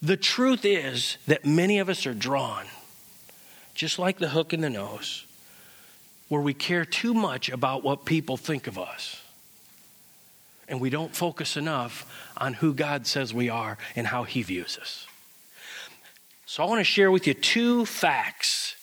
The 0.00 0.16
truth 0.16 0.64
is 0.64 1.18
that 1.26 1.44
many 1.44 1.78
of 1.78 1.88
us 1.88 2.06
are 2.06 2.14
drawn, 2.14 2.66
just 3.74 3.98
like 3.98 4.18
the 4.18 4.30
hook 4.30 4.54
in 4.54 4.62
the 4.62 4.70
nose, 4.70 5.26
where 6.28 6.42
we 6.42 6.54
care 6.54 6.84
too 6.84 7.14
much 7.14 7.48
about 7.48 7.82
what 7.82 8.04
people 8.04 8.36
think 8.36 8.66
of 8.66 8.78
us. 8.78 9.22
And 10.68 10.80
we 10.80 10.90
don't 10.90 11.14
focus 11.14 11.56
enough 11.56 12.06
on 12.36 12.54
who 12.54 12.74
God 12.74 13.06
says 13.06 13.32
we 13.32 13.48
are 13.48 13.78
and 13.96 14.06
how 14.06 14.24
He 14.24 14.42
views 14.42 14.78
us. 14.80 15.06
So 16.44 16.62
I 16.62 16.66
want 16.66 16.80
to 16.80 16.84
share 16.84 17.10
with 17.10 17.26
you 17.26 17.34
two 17.34 17.86
facts 17.86 18.74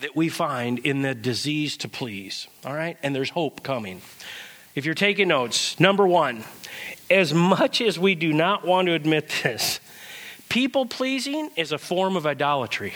that 0.00 0.14
we 0.14 0.28
find 0.28 0.78
in 0.80 1.02
the 1.02 1.14
disease 1.14 1.76
to 1.78 1.88
please. 1.88 2.48
All 2.64 2.74
right? 2.74 2.96
And 3.02 3.14
there's 3.14 3.30
hope 3.30 3.62
coming. 3.62 4.00
If 4.74 4.84
you're 4.84 4.94
taking 4.94 5.28
notes, 5.28 5.78
number 5.80 6.06
one, 6.06 6.44
as 7.10 7.34
much 7.34 7.80
as 7.80 7.98
we 7.98 8.14
do 8.14 8.32
not 8.32 8.64
want 8.64 8.86
to 8.86 8.94
admit 8.94 9.32
this, 9.42 9.80
people 10.48 10.86
pleasing 10.86 11.50
is 11.56 11.72
a 11.72 11.78
form 11.78 12.16
of 12.16 12.26
idolatry. 12.26 12.94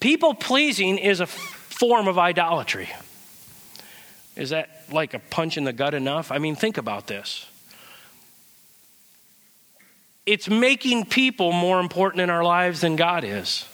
People 0.00 0.34
pleasing 0.34 0.98
is 0.98 1.20
a 1.20 1.26
form 1.78 2.08
of 2.08 2.18
idolatry. 2.18 2.88
Is 4.34 4.50
that 4.50 4.68
like 4.90 5.14
a 5.14 5.20
punch 5.20 5.56
in 5.56 5.62
the 5.62 5.72
gut 5.72 5.94
enough? 5.94 6.32
I 6.32 6.38
mean, 6.38 6.56
think 6.56 6.76
about 6.76 7.06
this. 7.06 7.46
It's 10.26 10.48
making 10.48 11.06
people 11.06 11.52
more 11.52 11.78
important 11.78 12.20
in 12.20 12.30
our 12.30 12.42
lives 12.42 12.80
than 12.80 12.96
God 12.96 13.22
is. 13.22 13.64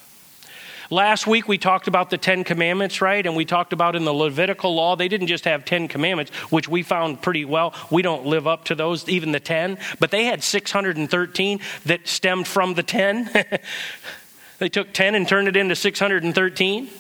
Last 0.91 1.27
week 1.27 1.49
we 1.49 1.57
talked 1.57 1.89
about 1.89 2.11
the 2.11 2.19
Ten 2.19 2.45
Commandments, 2.45 3.01
right? 3.01 3.25
And 3.25 3.35
we 3.35 3.47
talked 3.47 3.73
about 3.73 3.97
in 3.97 4.05
the 4.05 4.13
Levitical 4.13 4.75
law, 4.75 4.97
they 4.97 5.09
didn't 5.09 5.29
just 5.29 5.47
have 5.47 5.65
Ten 5.65 5.89
Commandments, 5.89 6.31
which 6.53 6.69
we 6.69 6.83
found 6.83 7.23
pretty 7.23 7.47
well. 7.47 7.75
We 7.91 8.03
don't 8.03 8.27
live 8.27 8.47
up 8.47 8.67
to 8.67 8.75
those, 8.75 9.09
even 9.09 9.33
the 9.33 9.41
Ten, 9.41 9.79
but 9.99 10.11
they 10.11 10.25
had 10.25 10.43
613 10.43 11.61
that 11.87 12.07
stemmed 12.07 12.47
from 12.47 12.75
the 12.75 12.83
Ten. 12.83 13.31
they 14.59 14.69
took 14.69 14.93
10 14.93 15.15
and 15.15 15.27
turned 15.27 15.49
it 15.49 15.57
into 15.57 15.75
613. 15.75 16.91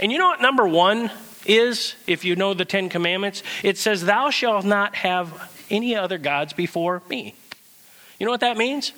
And 0.00 0.12
you 0.12 0.18
know 0.18 0.28
what 0.28 0.40
number 0.40 0.66
one 0.66 1.10
is, 1.44 1.94
if 2.06 2.24
you 2.24 2.36
know 2.36 2.54
the 2.54 2.64
Ten 2.64 2.88
Commandments? 2.88 3.42
It 3.62 3.78
says, 3.78 4.04
Thou 4.04 4.30
shalt 4.30 4.64
not 4.64 4.94
have 4.96 5.52
any 5.70 5.96
other 5.96 6.18
gods 6.18 6.52
before 6.52 7.02
me. 7.08 7.34
You 8.18 8.26
know 8.26 8.32
what 8.32 8.40
that 8.40 8.56
means? 8.56 8.92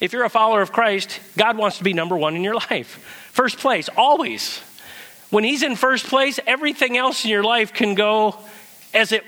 If 0.00 0.12
you're 0.12 0.24
a 0.24 0.30
follower 0.30 0.60
of 0.60 0.72
Christ, 0.72 1.20
God 1.36 1.56
wants 1.56 1.78
to 1.78 1.84
be 1.84 1.92
number 1.92 2.16
one 2.16 2.34
in 2.36 2.42
your 2.42 2.54
life. 2.54 3.30
First 3.32 3.58
place, 3.58 3.88
always. 3.96 4.60
When 5.30 5.44
He's 5.44 5.62
in 5.62 5.76
first 5.76 6.06
place, 6.06 6.38
everything 6.46 6.96
else 6.96 7.24
in 7.24 7.30
your 7.30 7.44
life 7.44 7.72
can 7.72 7.94
go 7.94 8.36
as 8.92 9.12
it 9.12 9.24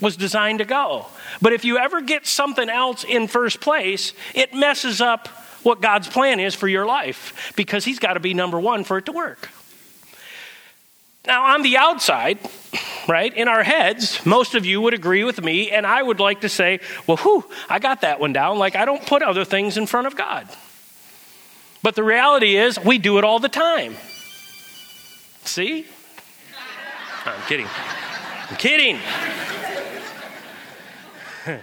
was 0.00 0.16
designed 0.16 0.58
to 0.58 0.64
go. 0.64 1.06
But 1.40 1.52
if 1.52 1.64
you 1.64 1.78
ever 1.78 2.00
get 2.00 2.26
something 2.26 2.68
else 2.68 3.04
in 3.04 3.28
first 3.28 3.60
place, 3.60 4.12
it 4.34 4.54
messes 4.54 5.00
up 5.00 5.28
what 5.62 5.80
God's 5.80 6.08
plan 6.08 6.38
is 6.38 6.54
for 6.54 6.68
your 6.68 6.86
life 6.86 7.52
because 7.56 7.84
He's 7.84 7.98
got 7.98 8.14
to 8.14 8.20
be 8.20 8.34
number 8.34 8.60
one 8.60 8.84
for 8.84 8.98
it 8.98 9.06
to 9.06 9.12
work. 9.12 9.50
Now, 11.26 11.54
on 11.54 11.62
the 11.62 11.76
outside, 11.76 12.38
right, 13.08 13.34
in 13.34 13.48
our 13.48 13.64
heads, 13.64 14.24
most 14.24 14.54
of 14.54 14.64
you 14.64 14.80
would 14.80 14.94
agree 14.94 15.24
with 15.24 15.42
me, 15.42 15.72
and 15.72 15.84
I 15.84 16.00
would 16.00 16.20
like 16.20 16.42
to 16.42 16.48
say, 16.48 16.78
well, 17.06 17.16
whew, 17.16 17.44
I 17.68 17.80
got 17.80 18.02
that 18.02 18.20
one 18.20 18.32
down. 18.32 18.58
Like, 18.58 18.76
I 18.76 18.84
don't 18.84 19.04
put 19.04 19.22
other 19.22 19.44
things 19.44 19.76
in 19.76 19.86
front 19.86 20.06
of 20.06 20.14
God. 20.14 20.48
But 21.82 21.96
the 21.96 22.04
reality 22.04 22.56
is, 22.56 22.78
we 22.78 22.98
do 22.98 23.18
it 23.18 23.24
all 23.24 23.40
the 23.40 23.48
time. 23.48 23.96
See? 25.44 25.86
I'm 27.24 27.42
kidding. 27.48 27.66
I'm 28.50 28.56
kidding. 28.56 28.98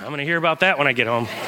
I'm 0.00 0.06
going 0.06 0.18
to 0.18 0.24
hear 0.24 0.38
about 0.38 0.60
that 0.60 0.78
when 0.78 0.86
I 0.86 0.92
get 0.92 1.06
home. 1.06 1.28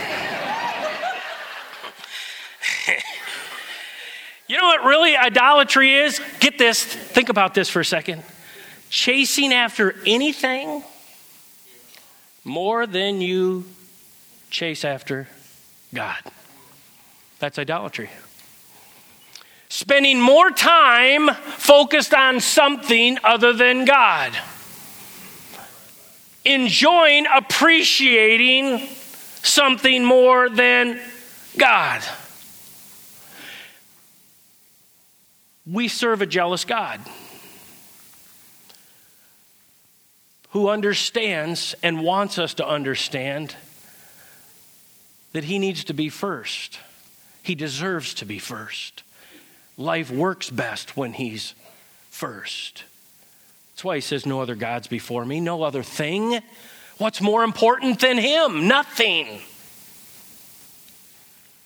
you 4.51 4.61
know 4.61 4.67
what 4.67 4.85
really 4.85 5.17
idolatry 5.17 5.95
is? 5.95 6.21
Get 6.41 6.59
this. 6.59 6.85
Think 6.85 7.29
about 7.29 7.55
this 7.55 7.69
for 7.69 7.79
a 7.79 7.85
second. 7.85 8.25
Chasing 8.89 9.53
after 9.53 9.95
anything 10.05 10.83
more 12.43 12.85
than 12.85 13.21
you 13.21 13.65
chase 14.51 14.85
after 14.85 15.29
God. 15.95 16.19
That's 17.39 17.61
idolatry. 17.61 18.11
Spending 19.69 20.21
more 20.21 20.51
time 20.51 21.29
focused 21.29 22.13
on 22.13 22.41
something 22.41 23.19
other 23.23 23.53
than 23.53 23.85
God. 23.85 24.37
Enjoying, 26.45 27.27
appreciating 27.33 28.81
something 29.43 30.05
more 30.05 30.49
than 30.49 31.01
God. 31.57 32.03
We 35.67 35.89
serve 35.89 36.23
a 36.23 36.27
jealous 36.27 36.65
God 36.65 37.01
who 40.51 40.69
understands 40.69 41.75
and 41.83 42.03
wants 42.03 42.39
us 42.39 42.55
to 42.55 42.67
understand 42.67 43.55
that 45.33 45.45
he 45.45 45.59
needs 45.59 45.85
to 45.85 45.95
be 45.95 46.09
first. 46.09 46.79
He 47.43 47.55
deserves 47.55 48.15
to 48.15 48.25
be 48.25 48.39
first. 48.39 49.03
Life 49.77 50.11
works 50.11 50.51
best 50.51 50.97
when 50.97 51.13
he's 51.13 51.55
first. 52.11 52.85
That's 53.73 53.85
why 53.85 53.95
he 53.95 54.01
says, 54.01 54.27
No 54.27 54.41
other 54.41 54.57
gods 54.57 54.89
before 54.89 55.25
me, 55.25 55.41
no 55.41 55.63
other 55.63 55.83
thing. 55.83 56.41
What's 56.99 57.21
more 57.21 57.45
important 57.45 58.01
than 58.01 58.19
him? 58.19 58.69
Nothing. 58.69 59.41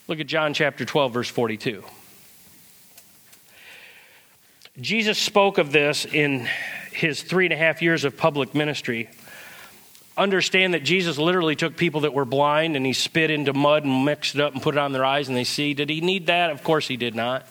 Look 0.07 0.21
at 0.21 0.27
John 0.27 0.53
chapter 0.55 0.85
12, 0.85 1.13
verse 1.13 1.29
42. 1.29 1.83
Jesus 4.81 5.19
spoke 5.19 5.59
of 5.59 5.71
this 5.71 6.04
in 6.04 6.49
his 6.93 7.23
three 7.23 7.47
and 7.47 7.52
a 7.52 7.57
half 7.57 7.81
years 7.81 8.04
of 8.04 8.16
public 8.16 8.54
ministry 8.54 9.09
understand 10.16 10.75
that 10.75 10.85
Jesus 10.85 11.19
literally 11.19 11.57
took 11.57 11.76
people 11.76 12.02
that 12.02 12.14
were 12.14 12.25
blind 12.25 12.76
and 12.76 12.87
he 12.87 12.93
spit 12.93 13.31
into 13.31 13.52
mud 13.52 13.85
and 13.85 14.04
mixed 14.04 14.35
it 14.35 14.40
up 14.40 14.52
and 14.52 14.62
put 14.62 14.75
it 14.75 14.78
on 14.78 14.93
their 14.93 15.04
eyes 15.04 15.28
and 15.28 15.37
they 15.37 15.45
see. 15.45 15.75
Did 15.75 15.90
he 15.90 16.00
need 16.00 16.26
that? 16.26 16.50
Of 16.50 16.62
course 16.62 16.87
he 16.87 16.97
did 16.97 17.14
not. 17.14 17.47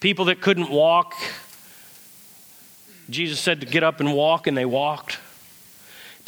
People 0.00 0.26
that 0.26 0.40
couldn't 0.40 0.70
walk, 0.70 1.14
Jesus 3.10 3.40
said 3.40 3.60
to 3.60 3.66
get 3.66 3.82
up 3.82 4.00
and 4.00 4.14
walk, 4.14 4.46
and 4.46 4.56
they 4.56 4.64
walked. 4.64 5.18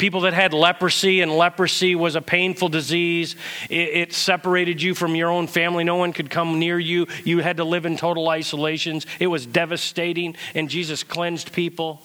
People 0.01 0.21
that 0.21 0.33
had 0.33 0.51
leprosy, 0.51 1.21
and 1.21 1.31
leprosy 1.31 1.93
was 1.93 2.15
a 2.15 2.23
painful 2.23 2.69
disease. 2.69 3.35
It, 3.69 3.89
it, 3.89 4.13
separated 4.13 4.81
you 4.81 4.95
from 4.95 5.13
your 5.13 5.29
own 5.29 5.45
family. 5.45 5.83
No 5.83 5.97
one 5.97 6.11
could 6.11 6.31
come 6.31 6.57
near 6.57 6.79
you. 6.79 7.05
You 7.23 7.37
had 7.37 7.57
to 7.57 7.63
live 7.63 7.85
in 7.85 7.97
total 7.97 8.27
isolations. 8.27 9.05
It 9.19 9.27
was 9.27 9.45
devastating, 9.45 10.35
and 10.55 10.71
Jesus 10.71 11.03
cleansed 11.03 11.53
people. 11.53 12.01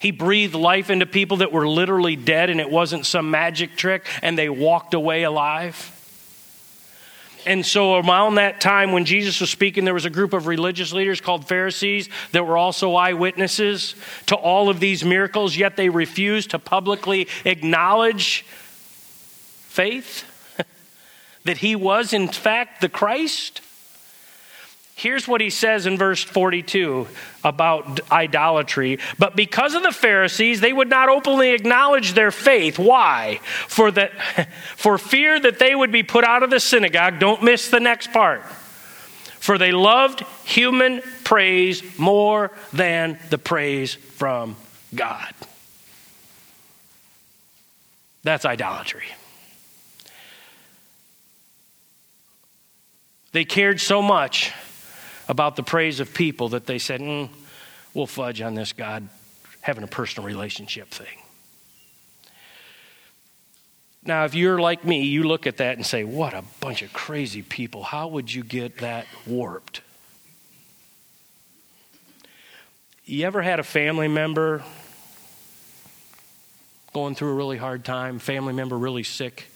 He 0.00 0.10
breathed 0.10 0.56
life 0.56 0.90
into 0.90 1.06
people 1.06 1.36
that 1.36 1.52
were 1.52 1.68
literally 1.68 2.16
dead, 2.16 2.50
and 2.50 2.60
it 2.60 2.68
wasn't 2.68 3.06
some 3.06 3.30
magic 3.30 3.76
trick, 3.76 4.04
and 4.20 4.36
they 4.36 4.48
walked 4.48 4.92
away 4.92 5.22
alive. 5.22 5.99
And 7.46 7.64
so, 7.64 7.96
around 7.96 8.36
that 8.36 8.60
time 8.60 8.92
when 8.92 9.04
Jesus 9.04 9.40
was 9.40 9.50
speaking, 9.50 9.84
there 9.84 9.94
was 9.94 10.04
a 10.04 10.10
group 10.10 10.32
of 10.32 10.46
religious 10.46 10.92
leaders 10.92 11.20
called 11.20 11.46
Pharisees 11.46 12.08
that 12.32 12.46
were 12.46 12.56
also 12.56 12.94
eyewitnesses 12.94 13.94
to 14.26 14.36
all 14.36 14.68
of 14.68 14.80
these 14.80 15.04
miracles, 15.04 15.56
yet 15.56 15.76
they 15.76 15.88
refused 15.88 16.50
to 16.50 16.58
publicly 16.58 17.28
acknowledge 17.44 18.42
faith 19.62 20.24
that 21.44 21.58
he 21.58 21.76
was, 21.76 22.12
in 22.12 22.28
fact, 22.28 22.80
the 22.80 22.88
Christ. 22.88 23.60
Here's 25.00 25.26
what 25.26 25.40
he 25.40 25.48
says 25.48 25.86
in 25.86 25.96
verse 25.96 26.22
42 26.22 27.08
about 27.42 28.00
idolatry. 28.12 28.98
But 29.18 29.34
because 29.34 29.74
of 29.74 29.82
the 29.82 29.92
Pharisees, 29.92 30.60
they 30.60 30.74
would 30.74 30.90
not 30.90 31.08
openly 31.08 31.52
acknowledge 31.52 32.12
their 32.12 32.30
faith. 32.30 32.78
Why? 32.78 33.40
For, 33.66 33.90
the, 33.90 34.10
for 34.76 34.98
fear 34.98 35.40
that 35.40 35.58
they 35.58 35.74
would 35.74 35.90
be 35.90 36.02
put 36.02 36.22
out 36.22 36.42
of 36.42 36.50
the 36.50 36.60
synagogue. 36.60 37.18
Don't 37.18 37.42
miss 37.42 37.70
the 37.70 37.80
next 37.80 38.12
part. 38.12 38.44
For 38.44 39.56
they 39.56 39.72
loved 39.72 40.20
human 40.44 41.00
praise 41.24 41.82
more 41.98 42.50
than 42.74 43.18
the 43.30 43.38
praise 43.38 43.94
from 43.94 44.54
God. 44.94 45.32
That's 48.22 48.44
idolatry. 48.44 49.06
They 53.32 53.46
cared 53.46 53.80
so 53.80 54.02
much 54.02 54.52
about 55.30 55.54
the 55.54 55.62
praise 55.62 56.00
of 56.00 56.12
people 56.12 56.48
that 56.48 56.66
they 56.66 56.78
said, 56.78 57.00
mm, 57.00 57.30
we'll 57.94 58.08
fudge 58.08 58.40
on 58.40 58.56
this 58.56 58.72
God 58.72 59.08
having 59.60 59.84
a 59.84 59.86
personal 59.86 60.26
relationship 60.26 60.90
thing. 60.90 61.06
Now, 64.04 64.24
if 64.24 64.34
you're 64.34 64.58
like 64.58 64.84
me, 64.84 65.02
you 65.02 65.22
look 65.22 65.46
at 65.46 65.58
that 65.58 65.76
and 65.76 65.86
say, 65.86 66.02
What 66.02 66.34
a 66.34 66.42
bunch 66.58 66.82
of 66.82 66.92
crazy 66.92 67.42
people. 67.42 67.84
How 67.84 68.08
would 68.08 68.32
you 68.32 68.42
get 68.42 68.78
that 68.78 69.06
warped? 69.26 69.82
You 73.04 73.26
ever 73.26 73.40
had 73.40 73.60
a 73.60 73.62
family 73.62 74.08
member 74.08 74.64
going 76.92 77.14
through 77.14 77.30
a 77.30 77.34
really 77.34 77.58
hard 77.58 77.84
time, 77.84 78.18
family 78.18 78.52
member 78.52 78.76
really 78.76 79.04
sick, 79.04 79.46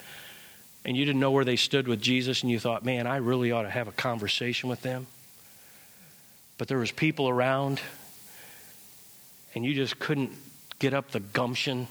and 0.84 0.96
you 0.96 1.04
didn't 1.04 1.20
know 1.20 1.32
where 1.32 1.44
they 1.44 1.56
stood 1.56 1.88
with 1.88 2.00
Jesus, 2.00 2.42
and 2.42 2.50
you 2.50 2.60
thought, 2.60 2.84
Man, 2.84 3.08
I 3.08 3.16
really 3.16 3.50
ought 3.50 3.62
to 3.62 3.70
have 3.70 3.88
a 3.88 3.92
conversation 3.92 4.68
with 4.68 4.82
them? 4.82 5.08
But 6.58 6.68
there 6.68 6.78
was 6.78 6.90
people 6.90 7.28
around 7.28 7.80
and 9.54 9.64
you 9.64 9.74
just 9.74 9.98
couldn't 9.98 10.32
get 10.78 10.94
up 10.94 11.10
the 11.10 11.20
gumption 11.20 11.86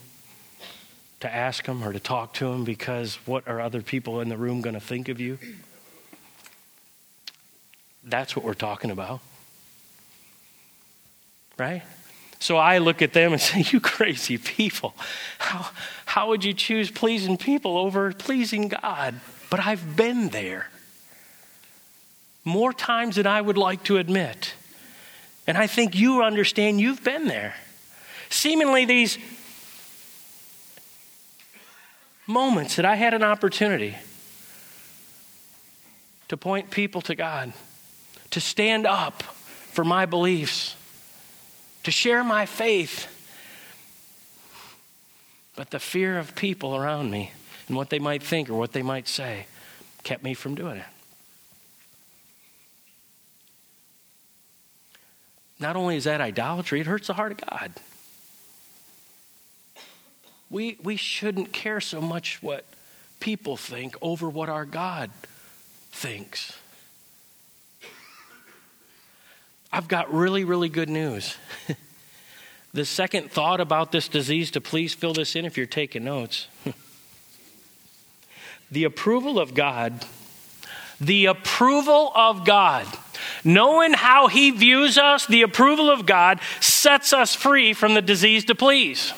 to 1.22 1.34
ask 1.34 1.66
them 1.66 1.84
or 1.84 1.94
to 1.94 2.00
talk 2.00 2.34
to 2.34 2.46
them 2.46 2.64
because 2.66 3.16
what 3.26 3.48
are 3.48 3.62
other 3.62 3.82
people 3.82 4.20
in 4.20 4.28
the 4.28 4.38
room 4.38 4.62
going 4.62 4.74
to 4.74 4.82
think 4.82 5.08
of 5.08 5.20
you? 5.20 5.38
That's 8.04 8.36
what 8.36 8.44
we're 8.44 8.54
talking 8.54 8.92
about. 8.92 9.22
Right? 11.58 11.84
So 12.40 12.58
I 12.58 12.80
look 12.80 13.02
at 13.02 13.14
them 13.14 13.32
and 13.32 13.42
say, 13.42 13.64
You 13.70 13.80
crazy 13.80 14.38
people. 14.38 14.94
How, 15.40 15.70
how 16.06 16.28
would 16.28 16.44
you 16.44 16.54
choose 16.54 16.92
pleasing 16.92 17.38
people 17.38 17.78
over 17.78 18.12
pleasing 18.12 18.68
God? 18.68 19.16
But 19.50 19.66
I've 19.66 19.96
been 19.96 20.30
there 20.30 20.68
more 22.46 22.74
times 22.74 23.16
than 23.16 23.28
I 23.28 23.42
would 23.42 23.58
like 23.58 23.84
to 23.86 23.98
admit. 23.98 24.54
And 25.48 25.58
I 25.58 25.68
think 25.68 25.96
you 25.96 26.24
understand 26.24 26.80
you've 26.80 27.04
been 27.04 27.28
there. 27.28 27.56
Seemingly, 28.30 28.86
these 28.86 29.18
moments 32.28 32.78
that 32.78 32.86
I 32.86 32.96
had 32.96 33.14
an 33.14 33.24
opportunity 33.24 33.96
to 36.30 36.38
point 36.38 36.72
people 36.72 37.02
to 37.02 37.16
God, 37.16 37.54
to 38.32 38.40
stand 38.40 38.86
up 38.88 39.22
for 39.22 39.84
my 39.84 40.06
beliefs, 40.06 40.76
to 41.84 41.92
share 41.92 42.24
my 42.24 42.46
faith. 42.46 43.08
But 45.56 45.70
the 45.70 45.80
fear 45.80 46.18
of 46.18 46.36
people 46.36 46.76
around 46.76 47.12
me 47.12 47.32
and 47.68 47.78
what 47.78 47.90
they 47.90 48.00
might 48.00 48.24
think 48.24 48.50
or 48.50 48.56
what 48.56 48.72
they 48.72 48.82
might 48.82 49.08
say 49.08 49.46
kept 50.04 50.24
me 50.24 50.34
from 50.34 50.56
doing 50.56 50.78
it. 50.78 50.86
Not 55.64 55.78
only 55.78 55.96
is 55.96 56.04
that 56.04 56.20
idolatry, 56.20 56.82
it 56.82 56.88
hurts 56.88 57.08
the 57.08 57.14
heart 57.14 57.32
of 57.32 57.38
God. 57.50 57.72
We, 60.50 60.78
we 60.84 60.98
shouldn't 60.98 61.54
care 61.54 61.80
so 61.80 62.02
much 62.02 62.44
what 62.44 62.66
people 63.22 63.56
think 63.56 63.96
over 64.02 64.30
what 64.30 64.50
our 64.50 64.66
God 64.66 65.10
thinks. 65.90 66.60
I've 69.72 69.88
got 69.88 70.14
really, 70.14 70.44
really 70.44 70.68
good 70.68 70.90
news. 70.90 71.38
the 72.74 72.84
second 72.84 73.32
thought 73.32 73.62
about 73.62 73.94
this 73.94 74.10
disease, 74.10 74.52
to 74.52 74.60
please 74.60 74.94
fill 74.94 75.14
this 75.14 75.34
in 75.34 75.46
if 75.46 75.56
you're 75.56 75.66
taking 75.66 76.04
notes. 76.04 76.50
the 78.70 78.84
approval 78.84 79.40
of 79.40 79.54
God, 79.54 80.06
the 81.00 81.28
approval 81.28 82.12
of 82.14 82.44
God 82.44 82.86
Knowing 83.44 83.94
how 83.94 84.28
He 84.28 84.52
views 84.52 84.98
us, 84.98 85.26
the 85.26 85.42
approval 85.42 85.90
of 85.90 86.06
God 86.06 86.40
sets 86.62 87.14
us 87.14 87.36
free 87.36 87.74
from 87.74 87.94
the 87.94 88.02
disease 88.02 88.46
to 88.46 88.56
please. 88.56 89.14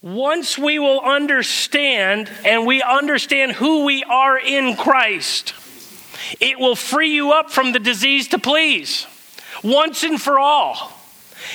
Once 0.00 0.58
we 0.58 0.78
will 0.78 1.00
understand 1.00 2.30
and 2.44 2.66
we 2.66 2.82
understand 2.82 3.52
who 3.52 3.84
we 3.84 4.02
are 4.04 4.36
in 4.36 4.76
Christ, 4.76 5.54
it 6.40 6.58
will 6.58 6.74
free 6.74 7.14
you 7.14 7.32
up 7.32 7.50
from 7.50 7.72
the 7.72 7.78
disease 7.78 8.28
to 8.28 8.38
please 8.38 9.06
once 9.62 10.02
and 10.02 10.20
for 10.20 10.38
all. 10.38 10.92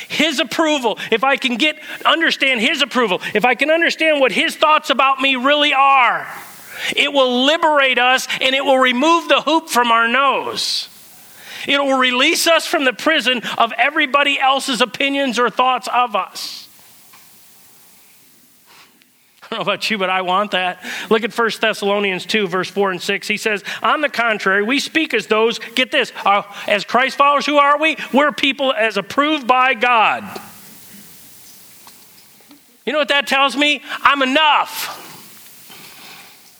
His 0.08 0.40
approval, 0.40 0.98
if 1.12 1.24
I 1.24 1.38
can 1.38 1.56
get 1.56 1.80
understand 2.06 2.62
his 2.62 2.82
approval, 2.82 3.22
if 3.34 3.46
I 3.46 3.56
can 3.56 3.72
understand 3.72 4.20
what 4.20 4.32
his 4.32 4.56
thoughts 4.56 4.90
about 4.90 5.20
me 5.20 5.36
really 5.36 5.74
are, 5.74 6.28
it 6.96 7.12
will 7.12 7.46
liberate 7.46 7.98
us 7.98 8.28
and 8.42 8.56
it 8.56 8.64
will 8.64 8.80
remove 8.80 9.28
the 9.28 9.42
hoop 9.42 9.70
from 9.70 9.92
our 9.92 10.08
nose. 10.08 10.90
It 11.68 11.80
will 11.82 11.98
release 11.98 12.48
us 12.48 12.66
from 12.66 12.86
the 12.86 12.94
prison 12.94 13.42
of 13.58 13.74
everybody 13.78 14.40
else's 14.40 14.82
opinions 14.82 15.38
or 15.38 15.50
thoughts 15.50 15.88
of 15.94 16.16
us. 16.16 16.68
I 19.52 19.56
don't 19.56 19.60
know 19.60 19.72
about 19.72 19.90
you, 19.90 19.98
but 19.98 20.10
I 20.10 20.22
want 20.22 20.52
that. 20.52 20.84
Look 21.10 21.24
at 21.24 21.38
1 21.38 21.52
Thessalonians 21.62 22.26
2, 22.26 22.48
verse 22.48 22.70
4 22.70 22.92
and 22.92 23.02
6. 23.02 23.28
He 23.28 23.38
says, 23.38 23.64
On 23.82 24.02
the 24.02 24.10
contrary, 24.10 24.64
we 24.64 24.80
speak 24.80 25.14
as 25.14 25.28
those, 25.28 25.60
get 25.60 25.92
this, 25.92 26.12
uh, 26.26 26.44
as 26.68 26.84
Christ 26.84 27.18
followers, 27.18 27.46
who 27.46 27.58
are 27.58 27.80
we? 27.80 27.98
We're 28.14 28.32
people 28.32 28.74
as 28.74 28.98
approved 28.98 29.48
by 29.48 29.74
God. 29.74 30.24
You 32.86 32.94
know 32.94 33.00
what 33.00 33.10
that 33.10 33.28
tells 33.28 33.56
me? 33.56 33.82
I'm 34.02 34.22
enough. 34.22 35.07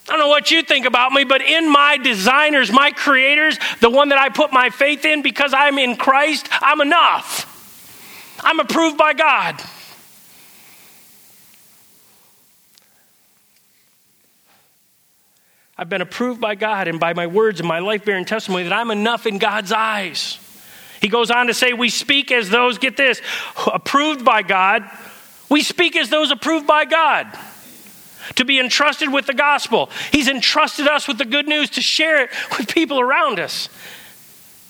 I 0.08 0.14
don't 0.14 0.20
know 0.20 0.30
what 0.30 0.52
you 0.52 0.64
think 0.64 0.86
about 0.86 1.12
me, 1.12 1.26
but 1.26 1.42
in 1.42 1.70
my 1.70 1.98
designers, 1.98 2.72
my 2.72 2.92
creators, 2.92 3.60
the 3.82 3.90
one 3.90 4.10
that 4.10 4.18
I 4.18 4.30
put 4.30 4.54
my 4.54 4.70
faith 4.70 5.04
in 5.04 5.22
because 5.22 5.54
I'm 5.54 5.78
in 5.78 5.98
Christ, 5.98 6.48
I'm 6.52 6.80
enough. 6.80 7.54
I'm 8.42 8.62
approved 8.62 8.98
by 8.98 9.14
God. 9.14 9.62
I've 15.78 15.90
been 15.90 16.02
approved 16.02 16.40
by 16.40 16.56
God 16.56 16.88
and 16.88 17.00
by 17.02 17.14
my 17.14 17.28
words 17.28 17.60
and 17.60 17.68
my 17.68 17.80
life 17.80 18.06
bearing 18.06 18.26
testimony 18.26 18.64
that 18.64 18.74
I'm 18.74 18.92
enough 18.92 19.26
in 19.26 19.40
God's 19.40 19.74
eyes. 19.74 20.40
He 21.02 21.10
goes 21.10 21.30
on 21.30 21.48
to 21.48 21.54
say, 21.54 21.74
We 21.74 21.90
speak 21.90 22.32
as 22.32 22.50
those, 22.50 22.78
get 22.78 22.96
this, 22.96 23.22
approved 23.72 24.24
by 24.24 24.42
God. 24.42 24.90
We 25.50 25.64
speak 25.64 25.98
as 25.98 26.10
those 26.10 26.32
approved 26.32 26.66
by 26.66 26.86
God 26.86 27.28
to 28.36 28.46
be 28.46 28.60
entrusted 28.60 29.12
with 29.12 29.26
the 29.26 29.34
gospel. 29.34 29.90
He's 30.12 30.28
entrusted 30.28 30.88
us 30.88 31.08
with 31.08 31.18
the 31.18 31.26
good 31.26 31.48
news 31.48 31.70
to 31.72 31.82
share 31.82 32.24
it 32.24 32.30
with 32.58 32.74
people 32.74 33.00
around 33.00 33.40
us. 33.40 33.70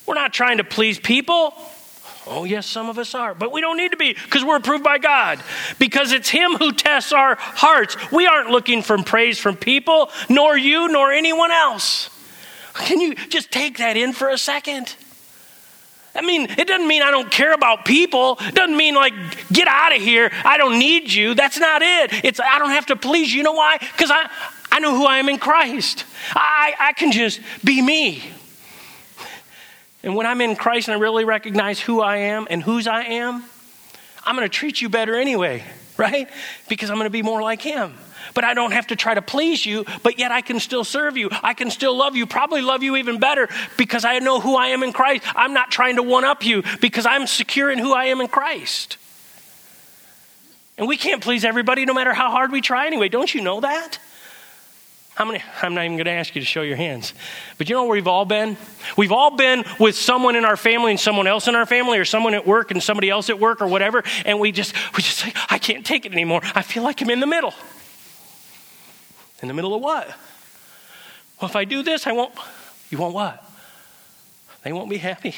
We're 0.06 0.16
not 0.16 0.34
trying 0.34 0.58
to 0.58 0.64
please 0.64 1.00
people. 1.00 1.54
Oh, 2.30 2.44
yes, 2.44 2.66
some 2.66 2.90
of 2.90 2.98
us 2.98 3.16
are, 3.16 3.34
but 3.34 3.52
we 3.52 3.62
don't 3.62 3.78
need 3.78 3.92
to 3.92 3.98
be 3.98 4.14
because 4.14 4.44
we're 4.44 4.58
approved 4.58 4.84
by 4.84 4.98
God. 4.98 5.40
Because 5.80 6.12
it's 6.12 6.30
Him 6.30 6.54
who 6.54 6.74
tests 6.74 7.14
our 7.14 7.36
hearts. 7.40 7.96
We 8.12 8.28
aren't 8.28 8.50
looking 8.50 8.82
for 8.82 9.02
praise 9.02 9.40
from 9.40 9.56
people, 9.56 10.10
nor 10.30 10.58
you, 10.58 10.90
nor 10.90 11.12
anyone 11.12 11.52
else. 11.52 12.10
Can 12.74 13.00
you 13.00 13.16
just 13.16 13.52
take 13.52 13.78
that 13.78 13.98
in 13.98 14.14
for 14.14 14.30
a 14.30 14.38
second? 14.38 14.96
I 16.18 16.22
mean, 16.22 16.50
it 16.50 16.68
doesn't 16.68 16.88
mean 16.88 17.04
I 17.04 17.12
don't 17.12 17.30
care 17.30 17.54
about 17.54 17.86
people. 17.86 18.38
It 18.42 18.56
doesn't 18.56 18.76
mean 18.76 18.96
like, 18.96 19.14
get 19.54 19.68
out 19.68 19.96
of 19.96 20.02
here. 20.02 20.32
I 20.44 20.58
don't 20.58 20.80
need 20.80 21.14
you. 21.14 21.36
That's 21.36 21.60
not 21.60 21.82
it. 21.84 22.26
It's, 22.26 22.40
I 22.40 22.58
don't 22.58 22.72
have 22.72 22.88
to 22.88 22.96
please 22.96 23.32
you. 23.32 23.38
You 23.38 23.44
know 23.44 23.54
why? 23.54 23.78
Because 23.80 24.10
I, 24.10 24.28
I 24.72 24.80
know 24.80 24.96
who 24.96 25.06
I 25.06 25.18
am 25.18 25.30
in 25.30 25.38
Christ. 25.38 26.06
I, 26.34 26.74
I 26.80 26.94
can 26.94 27.12
just 27.12 27.40
be 27.64 27.82
me. 27.82 28.24
And 30.04 30.16
when 30.16 30.26
I'm 30.26 30.42
in 30.42 30.56
Christ 30.56 30.88
and 30.88 30.96
I 30.96 31.00
really 31.00 31.26
recognize 31.26 31.80
who 31.80 32.02
I 32.02 32.18
am 32.18 32.48
and 32.50 32.64
whose 32.64 32.88
I 32.88 33.04
am, 33.04 33.44
I'm 34.24 34.36
going 34.36 34.46
to 34.46 34.54
treat 34.54 34.82
you 34.82 34.90
better 34.90 35.16
anyway, 35.16 35.64
right? 35.98 36.30
Because 36.68 36.90
I'm 36.90 36.98
going 36.98 37.06
to 37.06 37.12
be 37.12 37.22
more 37.22 37.42
like 37.42 37.62
Him. 37.62 37.94
But 38.38 38.44
I 38.44 38.54
don't 38.54 38.72
have 38.72 38.86
to 38.88 38.96
try 38.96 39.16
to 39.16 39.22
please 39.24 39.66
you, 39.66 39.84
but 40.04 40.20
yet 40.20 40.32
I 40.32 40.42
can 40.42 40.60
still 40.60 40.84
serve 40.84 41.18
you. 41.18 41.30
I 41.42 41.56
can 41.56 41.72
still 41.72 41.98
love 41.98 42.16
you, 42.16 42.28
probably 42.28 42.62
love 42.62 42.84
you 42.84 42.96
even 42.98 43.18
better 43.18 43.50
because 43.78 44.06
I 44.06 44.20
know 44.20 44.40
who 44.40 44.56
I 44.56 44.68
am 44.68 44.84
in 44.84 44.94
Christ. 44.94 45.24
I'm 45.36 45.54
not 45.54 45.72
trying 45.72 45.96
to 45.96 46.04
one 46.04 46.24
up 46.24 46.46
you 46.46 46.62
because 46.80 47.08
I'm 47.08 47.26
secure 47.26 47.72
in 47.72 47.80
who 47.80 47.94
I 47.94 48.06
am 48.06 48.22
in 48.22 48.28
Christ. 48.28 48.98
And 50.78 50.88
we 50.88 50.98
can't 50.98 51.24
please 51.24 51.44
everybody 51.46 51.86
no 51.86 51.96
matter 51.96 52.14
how 52.14 52.30
hard 52.30 52.52
we 52.52 52.62
try 52.62 52.86
anyway. 52.86 53.10
Don't 53.10 53.34
you 53.34 53.42
know 53.42 53.62
that? 53.62 53.98
How 55.16 55.26
many? 55.26 55.44
I'm 55.64 55.74
not 55.74 55.86
even 55.86 55.98
going 55.98 56.06
to 56.06 56.12
ask 56.12 56.36
you 56.36 56.42
to 56.42 56.46
show 56.46 56.62
your 56.62 56.78
hands. 56.78 57.16
But 57.58 57.70
you 57.70 57.76
know 57.76 57.86
where 57.86 57.94
we've 57.94 58.08
all 58.08 58.26
been? 58.26 58.56
We've 58.96 59.12
all 59.12 59.36
been 59.36 59.66
with 59.80 59.96
someone 59.96 60.36
in 60.36 60.46
our 60.46 60.58
family 60.58 60.92
and 60.92 61.00
someone 61.00 61.26
else 61.26 61.48
in 61.48 61.56
our 61.56 61.66
family, 61.66 61.98
or 61.98 62.06
someone 62.06 62.36
at 62.36 62.46
work 62.46 62.70
and 62.70 62.84
somebody 62.84 63.10
else 63.10 63.32
at 63.32 63.40
work, 63.40 63.64
or 63.64 63.68
whatever, 63.68 64.04
and 64.28 64.40
we 64.40 64.52
just 64.52 64.76
we 64.96 65.02
just 65.02 65.18
say, 65.18 65.34
I 65.50 65.58
can't 65.58 65.84
take 65.84 66.06
it 66.06 66.12
anymore. 66.12 66.42
I 66.54 66.62
feel 66.62 66.84
like 66.84 67.02
I'm 67.02 67.10
in 67.10 67.20
the 67.20 67.26
middle. 67.26 67.56
In 69.42 69.48
the 69.48 69.54
middle 69.54 69.74
of 69.76 69.82
what? 69.82 70.08
Well, 71.40 71.50
if 71.50 71.56
I 71.56 71.66
do 71.66 71.84
this, 71.84 72.08
I 72.08 72.12
won't. 72.12 72.34
You 72.90 72.98
won't 72.98 73.14
what? 73.14 73.44
They 74.64 74.74
won't 74.74 74.90
be 74.90 74.98
happy. 74.98 75.36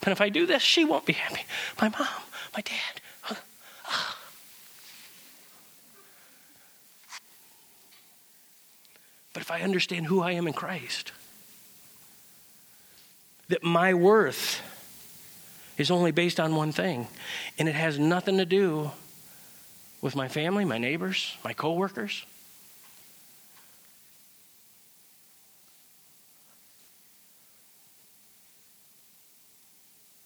But 0.00 0.12
if 0.12 0.20
I 0.20 0.28
do 0.28 0.46
this, 0.46 0.62
she 0.62 0.84
won't 0.84 1.06
be 1.06 1.12
happy. 1.12 1.44
My 1.80 1.88
mom, 1.88 2.08
my 2.54 2.60
dad, 2.60 3.00
But 9.32 9.42
if 9.42 9.50
I 9.50 9.62
understand 9.62 10.06
who 10.06 10.20
I 10.20 10.32
am 10.32 10.46
in 10.46 10.52
Christ, 10.52 11.12
that 13.48 13.62
my 13.62 13.94
worth 13.94 14.60
is 15.78 15.90
only 15.90 16.10
based 16.10 16.38
on 16.38 16.54
one 16.54 16.72
thing, 16.72 17.06
and 17.58 17.68
it 17.68 17.74
has 17.74 17.98
nothing 17.98 18.38
to 18.38 18.44
do 18.44 18.90
with 20.02 20.16
my 20.16 20.28
family, 20.28 20.64
my 20.64 20.78
neighbors, 20.78 21.36
my 21.44 21.52
coworkers. 21.52 22.24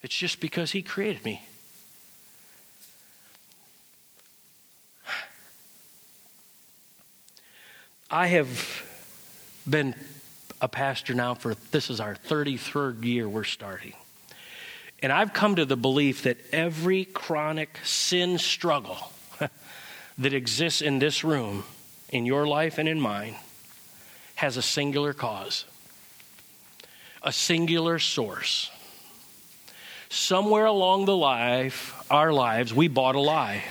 It's 0.04 0.14
just 0.14 0.38
because 0.38 0.70
he 0.70 0.82
created 0.82 1.24
me. 1.24 1.42
I 8.10 8.26
have 8.26 8.84
been 9.68 9.94
a 10.60 10.68
pastor 10.68 11.14
now 11.14 11.32
for 11.32 11.54
this 11.70 11.88
is 11.88 12.00
our 12.00 12.16
33rd 12.16 13.02
year 13.02 13.26
we're 13.26 13.44
starting. 13.44 13.94
And 15.02 15.10
I've 15.10 15.32
come 15.32 15.56
to 15.56 15.64
the 15.64 15.76
belief 15.76 16.24
that 16.24 16.36
every 16.52 17.06
chronic 17.06 17.78
sin 17.82 18.36
struggle 18.36 19.10
that 20.18 20.34
exists 20.34 20.82
in 20.82 20.98
this 20.98 21.24
room, 21.24 21.64
in 22.10 22.26
your 22.26 22.46
life 22.46 22.76
and 22.76 22.90
in 22.90 23.00
mine, 23.00 23.36
has 24.34 24.58
a 24.58 24.62
singular 24.62 25.14
cause, 25.14 25.64
a 27.22 27.32
singular 27.32 27.98
source. 27.98 28.70
Somewhere 30.08 30.66
along 30.66 31.06
the 31.06 31.16
life, 31.16 31.94
our 32.10 32.32
lives, 32.32 32.72
we 32.74 32.88
bought 32.88 33.14
a 33.14 33.20
lie. 33.20 33.64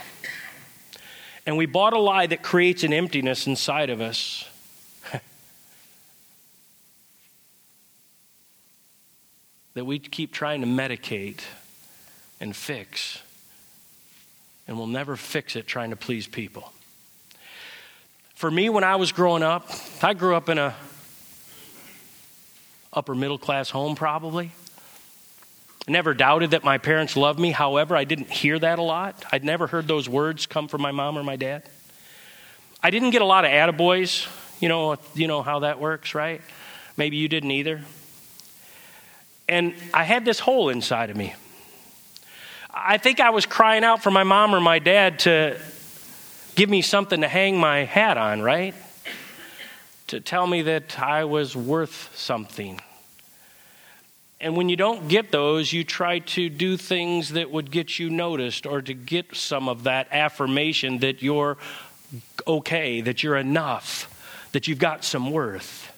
And 1.45 1.57
we 1.57 1.65
bought 1.65 1.93
a 1.93 1.99
lie 1.99 2.27
that 2.27 2.41
creates 2.41 2.83
an 2.83 2.93
emptiness 2.93 3.47
inside 3.47 3.89
of 3.89 3.99
us 3.99 4.47
that 9.73 9.85
we 9.85 9.99
keep 9.99 10.31
trying 10.31 10.61
to 10.61 10.67
medicate 10.67 11.41
and 12.39 12.55
fix, 12.55 13.21
and 14.67 14.77
we'll 14.77 14.87
never 14.87 15.15
fix 15.15 15.55
it 15.55 15.67
trying 15.67 15.89
to 15.89 15.95
please 15.95 16.27
people. 16.27 16.71
For 18.35 18.49
me, 18.51 18.69
when 18.69 18.83
I 18.83 18.97
was 18.97 19.11
growing 19.11 19.43
up, 19.43 19.69
I 20.01 20.13
grew 20.13 20.35
up 20.35 20.49
in 20.49 20.57
a 20.57 20.75
upper 22.91 23.15
middle 23.15 23.37
class 23.37 23.69
home, 23.69 23.95
probably. 23.95 24.51
Never 25.87 26.13
doubted 26.13 26.51
that 26.51 26.63
my 26.63 26.77
parents 26.77 27.17
loved 27.17 27.39
me. 27.39 27.51
However, 27.51 27.95
I 27.95 28.05
didn't 28.05 28.29
hear 28.29 28.57
that 28.57 28.79
a 28.79 28.81
lot. 28.81 29.25
I'd 29.31 29.43
never 29.43 29.67
heard 29.67 29.87
those 29.87 30.07
words 30.07 30.45
come 30.45 30.67
from 30.69 30.81
my 30.81 30.91
mom 30.91 31.17
or 31.17 31.23
my 31.23 31.35
dad. 31.35 31.63
I 32.81 32.89
didn't 32.89 33.09
get 33.09 33.21
a 33.21 33.25
lot 33.25 33.43
of 33.43 33.51
attaboys. 33.51 34.27
You 34.61 34.69
know, 34.69 34.95
you 35.13 35.27
know 35.27 35.41
how 35.41 35.59
that 35.59 35.79
works, 35.79 36.15
right? 36.15 36.41
Maybe 36.95 37.17
you 37.17 37.27
didn't 37.27 37.51
either. 37.51 37.81
And 39.49 39.73
I 39.93 40.03
had 40.03 40.23
this 40.23 40.39
hole 40.39 40.69
inside 40.69 41.09
of 41.09 41.17
me. 41.17 41.35
I 42.73 42.97
think 42.97 43.19
I 43.19 43.31
was 43.31 43.45
crying 43.45 43.83
out 43.83 44.01
for 44.01 44.09
my 44.09 44.23
mom 44.23 44.55
or 44.55 44.61
my 44.61 44.79
dad 44.79 45.19
to 45.19 45.59
give 46.55 46.69
me 46.69 46.81
something 46.81 47.21
to 47.21 47.27
hang 47.27 47.57
my 47.57 47.83
hat 47.83 48.17
on, 48.17 48.41
right? 48.41 48.73
To 50.07 50.21
tell 50.21 50.47
me 50.47 50.61
that 50.63 50.97
I 50.99 51.25
was 51.25 51.55
worth 51.55 52.11
something. 52.15 52.79
And 54.43 54.57
when 54.57 54.67
you 54.67 54.75
don't 54.75 55.07
get 55.07 55.31
those, 55.31 55.71
you 55.71 55.85
try 55.85 56.19
to 56.19 56.49
do 56.49 56.75
things 56.75 57.29
that 57.29 57.49
would 57.49 57.71
get 57.71 57.97
you 57.97 58.09
noticed 58.09 58.65
or 58.65 58.81
to 58.81 58.93
get 58.93 59.33
some 59.37 59.69
of 59.69 59.85
that 59.85 60.09
affirmation 60.11 60.97
that 60.97 61.21
you're 61.21 61.57
okay, 62.45 62.99
that 62.99 63.23
you're 63.23 63.37
enough, 63.37 64.49
that 64.51 64.67
you've 64.67 64.79
got 64.79 65.05
some 65.05 65.31
worth. 65.31 65.89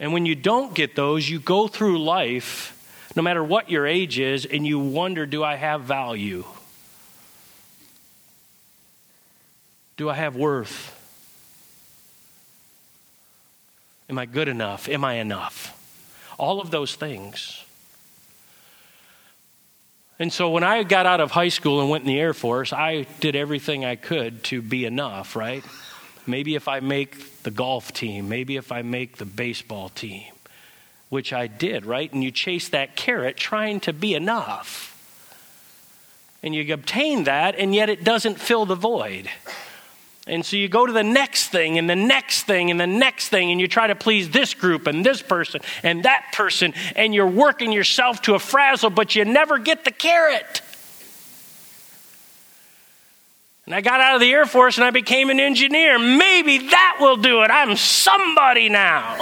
And 0.00 0.12
when 0.12 0.26
you 0.26 0.34
don't 0.34 0.74
get 0.74 0.96
those, 0.96 1.28
you 1.30 1.38
go 1.38 1.68
through 1.68 2.02
life, 2.02 3.12
no 3.14 3.22
matter 3.22 3.44
what 3.44 3.70
your 3.70 3.86
age 3.86 4.18
is, 4.18 4.44
and 4.44 4.66
you 4.66 4.80
wonder, 4.80 5.26
do 5.26 5.44
I 5.44 5.54
have 5.54 5.82
value? 5.82 6.44
Do 9.96 10.10
I 10.10 10.14
have 10.14 10.34
worth? 10.34 10.92
Am 14.08 14.18
I 14.18 14.26
good 14.26 14.48
enough? 14.48 14.88
Am 14.88 15.04
I 15.04 15.14
enough? 15.14 15.76
All 16.40 16.62
of 16.62 16.70
those 16.70 16.94
things. 16.94 17.62
And 20.18 20.32
so 20.32 20.48
when 20.48 20.64
I 20.64 20.82
got 20.84 21.04
out 21.04 21.20
of 21.20 21.30
high 21.30 21.50
school 21.50 21.82
and 21.82 21.90
went 21.90 22.04
in 22.04 22.08
the 22.08 22.18
Air 22.18 22.32
Force, 22.32 22.72
I 22.72 23.06
did 23.20 23.36
everything 23.36 23.84
I 23.84 23.96
could 23.96 24.42
to 24.44 24.62
be 24.62 24.86
enough, 24.86 25.36
right? 25.36 25.62
Maybe 26.26 26.54
if 26.54 26.66
I 26.66 26.80
make 26.80 27.42
the 27.42 27.50
golf 27.50 27.92
team, 27.92 28.30
maybe 28.30 28.56
if 28.56 28.72
I 28.72 28.80
make 28.80 29.18
the 29.18 29.26
baseball 29.26 29.90
team, 29.90 30.32
which 31.10 31.34
I 31.34 31.46
did, 31.46 31.84
right? 31.84 32.10
And 32.10 32.24
you 32.24 32.30
chase 32.30 32.70
that 32.70 32.96
carrot 32.96 33.36
trying 33.36 33.80
to 33.80 33.92
be 33.92 34.14
enough. 34.14 34.96
And 36.42 36.54
you 36.54 36.72
obtain 36.72 37.24
that, 37.24 37.54
and 37.56 37.74
yet 37.74 37.90
it 37.90 38.02
doesn't 38.02 38.40
fill 38.40 38.64
the 38.64 38.74
void. 38.74 39.28
And 40.30 40.46
so 40.46 40.56
you 40.56 40.68
go 40.68 40.86
to 40.86 40.92
the 40.92 41.02
next 41.02 41.48
thing 41.48 41.76
and 41.76 41.90
the 41.90 41.96
next 41.96 42.44
thing 42.44 42.70
and 42.70 42.78
the 42.78 42.86
next 42.86 43.30
thing, 43.30 43.50
and 43.50 43.60
you 43.60 43.66
try 43.66 43.88
to 43.88 43.96
please 43.96 44.30
this 44.30 44.54
group 44.54 44.86
and 44.86 45.04
this 45.04 45.20
person 45.22 45.60
and 45.82 46.04
that 46.04 46.26
person, 46.32 46.72
and 46.94 47.12
you're 47.12 47.26
working 47.26 47.72
yourself 47.72 48.22
to 48.22 48.36
a 48.36 48.38
frazzle, 48.38 48.90
but 48.90 49.16
you 49.16 49.24
never 49.24 49.58
get 49.58 49.84
the 49.84 49.90
carrot. 49.90 50.62
And 53.66 53.74
I 53.74 53.80
got 53.80 54.00
out 54.00 54.14
of 54.14 54.20
the 54.20 54.32
Air 54.32 54.46
Force 54.46 54.78
and 54.78 54.84
I 54.84 54.90
became 54.90 55.30
an 55.30 55.40
engineer. 55.40 55.98
Maybe 55.98 56.58
that 56.68 56.98
will 57.00 57.16
do 57.16 57.42
it. 57.42 57.50
I'm 57.50 57.76
somebody 57.76 58.68
now. 58.68 59.16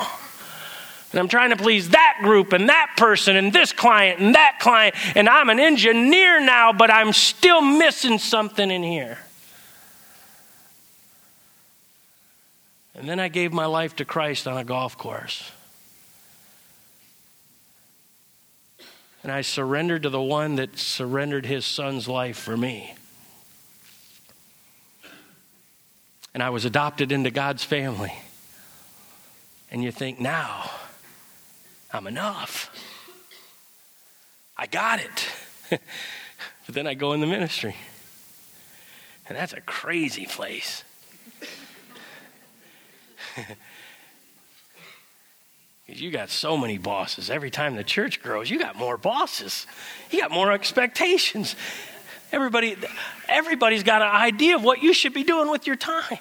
And 1.12 1.20
I'm 1.20 1.28
trying 1.28 1.50
to 1.50 1.56
please 1.56 1.88
that 1.90 2.18
group 2.22 2.52
and 2.52 2.68
that 2.68 2.94
person 2.98 3.34
and 3.36 3.50
this 3.50 3.72
client 3.72 4.20
and 4.20 4.34
that 4.34 4.58
client. 4.60 4.94
And 5.16 5.26
I'm 5.26 5.48
an 5.48 5.58
engineer 5.58 6.38
now, 6.38 6.74
but 6.74 6.90
I'm 6.90 7.14
still 7.14 7.62
missing 7.62 8.18
something 8.18 8.70
in 8.70 8.82
here. 8.82 9.16
And 12.98 13.08
then 13.08 13.20
I 13.20 13.28
gave 13.28 13.52
my 13.52 13.66
life 13.66 13.96
to 13.96 14.04
Christ 14.04 14.46
on 14.46 14.58
a 14.58 14.64
golf 14.64 14.98
course. 14.98 15.50
And 19.22 19.32
I 19.32 19.40
surrendered 19.40 20.02
to 20.02 20.10
the 20.10 20.20
one 20.20 20.56
that 20.56 20.78
surrendered 20.78 21.46
his 21.46 21.64
son's 21.64 22.08
life 22.08 22.36
for 22.36 22.56
me. 22.56 22.94
and 26.38 26.42
I 26.44 26.50
was 26.50 26.64
adopted 26.64 27.10
into 27.10 27.32
God's 27.32 27.64
family. 27.64 28.12
And 29.72 29.82
you 29.82 29.90
think, 29.90 30.20
now 30.20 30.70
I'm 31.92 32.06
enough. 32.06 32.70
I 34.56 34.68
got 34.68 35.00
it. 35.00 35.26
but 35.70 36.74
then 36.76 36.86
I 36.86 36.94
go 36.94 37.12
in 37.12 37.20
the 37.20 37.26
ministry. 37.26 37.74
And 39.28 39.36
that's 39.36 39.52
a 39.52 39.60
crazy 39.60 40.26
place. 40.26 40.84
You 45.90 46.10
got 46.10 46.28
so 46.28 46.58
many 46.58 46.76
bosses. 46.76 47.30
Every 47.30 47.50
time 47.50 47.74
the 47.74 47.82
church 47.82 48.22
grows, 48.22 48.50
you 48.50 48.58
got 48.58 48.76
more 48.76 48.98
bosses. 48.98 49.66
You 50.10 50.20
got 50.20 50.30
more 50.30 50.52
expectations. 50.52 51.56
Everybody, 52.30 52.76
everybody's 53.26 53.82
got 53.82 54.02
an 54.02 54.14
idea 54.14 54.56
of 54.56 54.62
what 54.62 54.82
you 54.82 54.92
should 54.92 55.14
be 55.14 55.24
doing 55.24 55.50
with 55.50 55.66
your 55.66 55.76
time. 55.76 56.18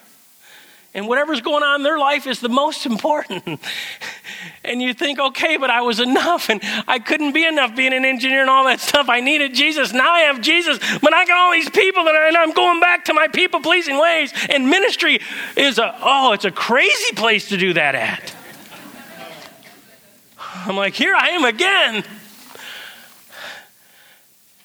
And 0.94 1.06
whatever's 1.06 1.42
going 1.42 1.62
on 1.62 1.80
in 1.80 1.82
their 1.82 1.98
life 1.98 2.26
is 2.26 2.40
the 2.40 2.48
most 2.48 2.86
important. 2.86 3.44
and 4.64 4.82
you 4.82 4.94
think, 4.94 5.18
okay, 5.18 5.56
but 5.56 5.70
I 5.70 5.80
was 5.82 6.00
enough 6.00 6.48
and 6.48 6.60
I 6.86 6.98
couldn't 6.98 7.32
be 7.32 7.44
enough 7.44 7.74
being 7.76 7.92
an 7.92 8.04
engineer 8.04 8.40
and 8.40 8.50
all 8.50 8.64
that 8.64 8.80
stuff. 8.80 9.08
I 9.08 9.20
needed 9.20 9.54
Jesus. 9.54 9.92
Now 9.92 10.12
I 10.12 10.20
have 10.20 10.40
Jesus, 10.40 10.78
but 11.00 11.12
I 11.12 11.24
got 11.24 11.38
all 11.38 11.52
these 11.52 11.70
people 11.70 12.04
that 12.04 12.14
are, 12.14 12.26
and 12.26 12.36
I'm 12.36 12.52
going 12.52 12.80
back 12.80 13.06
to 13.06 13.14
my 13.14 13.28
people 13.28 13.60
pleasing 13.60 13.98
ways. 13.98 14.32
And 14.48 14.68
ministry 14.68 15.20
is 15.56 15.78
a, 15.78 15.94
oh, 16.02 16.32
it's 16.32 16.44
a 16.44 16.50
crazy 16.50 17.14
place 17.14 17.48
to 17.50 17.56
do 17.56 17.72
that 17.74 17.94
at. 17.94 18.34
I'm 20.66 20.76
like, 20.76 20.94
here 20.94 21.14
I 21.14 21.28
am 21.30 21.44
again. 21.44 22.04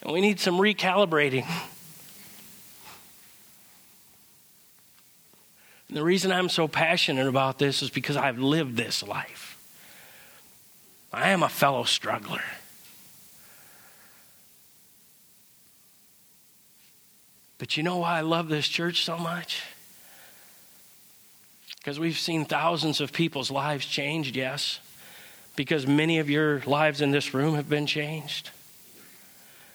And 0.02 0.12
we 0.12 0.22
need 0.22 0.40
some 0.40 0.58
recalibrating. 0.58 1.46
And 5.88 5.98
the 5.98 6.04
reason 6.04 6.32
I'm 6.32 6.50
so 6.50 6.68
passionate 6.68 7.28
about 7.28 7.60
this 7.60 7.84
is 7.84 7.90
because 7.90 8.18
I've 8.18 8.40
lived 8.40 8.76
this 8.76 9.04
life. 9.04 9.43
I 11.14 11.30
am 11.30 11.44
a 11.44 11.50
fellow 11.50 11.84
struggler. 11.84 12.42
But 17.60 17.78
you 17.78 17.84
know 17.84 17.98
why 17.98 18.18
I 18.18 18.22
love 18.22 18.50
this 18.50 18.68
church 18.68 19.06
so 19.06 19.18
much? 19.18 19.62
Because 21.78 22.00
we've 22.00 22.18
seen 22.18 22.46
thousands 22.46 23.00
of 23.00 23.14
people's 23.14 23.52
lives 23.52 23.86
changed, 23.86 24.36
yes. 24.36 24.80
Because 25.56 25.86
many 25.86 26.18
of 26.18 26.30
your 26.30 26.62
lives 26.66 27.00
in 27.00 27.12
this 27.12 27.34
room 27.34 27.56
have 27.56 27.70
been 27.70 27.86
changed. 27.86 28.50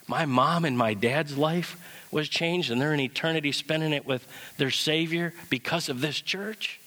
My 0.08 0.26
mom 0.26 0.64
and 0.64 0.76
my 0.76 0.94
dad's 0.94 1.38
life 1.38 1.78
was 2.10 2.28
changed, 2.28 2.70
and 2.70 2.80
they're 2.80 2.94
in 2.94 3.00
eternity 3.00 3.52
spending 3.52 3.92
it 3.92 4.06
with 4.06 4.26
their 4.56 4.70
Savior 4.70 5.34
because 5.50 5.88
of 5.88 6.00
this 6.00 6.20
church. 6.20 6.80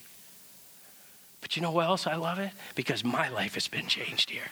But 1.41 1.55
you 1.55 1.61
know 1.61 1.71
what 1.71 1.87
else 1.87 2.07
I 2.07 2.15
love 2.15 2.39
it? 2.39 2.51
Because 2.75 3.03
my 3.03 3.29
life 3.29 3.55
has 3.55 3.67
been 3.67 3.87
changed 3.87 4.29
here. 4.29 4.51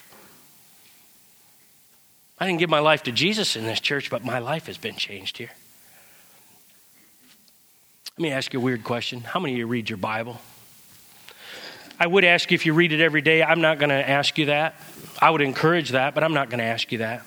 I 2.39 2.45
didn't 2.45 2.59
give 2.59 2.69
my 2.69 2.79
life 2.79 3.03
to 3.03 3.11
Jesus 3.11 3.55
in 3.55 3.65
this 3.65 3.79
church, 3.79 4.09
but 4.09 4.23
my 4.23 4.39
life 4.39 4.67
has 4.67 4.77
been 4.77 4.95
changed 4.95 5.37
here. 5.37 5.51
Let 8.17 8.23
me 8.23 8.31
ask 8.31 8.53
you 8.53 8.59
a 8.59 8.63
weird 8.63 8.83
question. 8.83 9.21
How 9.21 9.39
many 9.39 9.53
of 9.53 9.59
you 9.59 9.67
read 9.67 9.89
your 9.89 9.97
Bible? 9.97 10.39
I 11.99 12.07
would 12.07 12.23
ask 12.23 12.49
you 12.49 12.55
if 12.55 12.65
you 12.65 12.73
read 12.73 12.93
it 12.93 13.01
every 13.01 13.21
day. 13.21 13.43
I'm 13.43 13.61
not 13.61 13.77
going 13.77 13.89
to 13.89 14.09
ask 14.09 14.37
you 14.37 14.45
that. 14.45 14.75
I 15.21 15.29
would 15.29 15.41
encourage 15.41 15.89
that, 15.89 16.15
but 16.15 16.23
I'm 16.23 16.33
not 16.33 16.49
going 16.49 16.59
to 16.59 16.65
ask 16.65 16.91
you 16.93 16.99
that. 16.99 17.23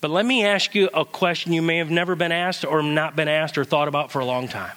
But 0.00 0.10
let 0.10 0.24
me 0.26 0.44
ask 0.44 0.74
you 0.74 0.88
a 0.94 1.04
question 1.04 1.52
you 1.52 1.62
may 1.62 1.78
have 1.78 1.90
never 1.90 2.14
been 2.14 2.32
asked 2.32 2.64
or 2.64 2.82
not 2.82 3.14
been 3.14 3.28
asked 3.28 3.58
or 3.58 3.64
thought 3.64 3.88
about 3.88 4.10
for 4.12 4.20
a 4.20 4.24
long 4.24 4.48
time. 4.48 4.76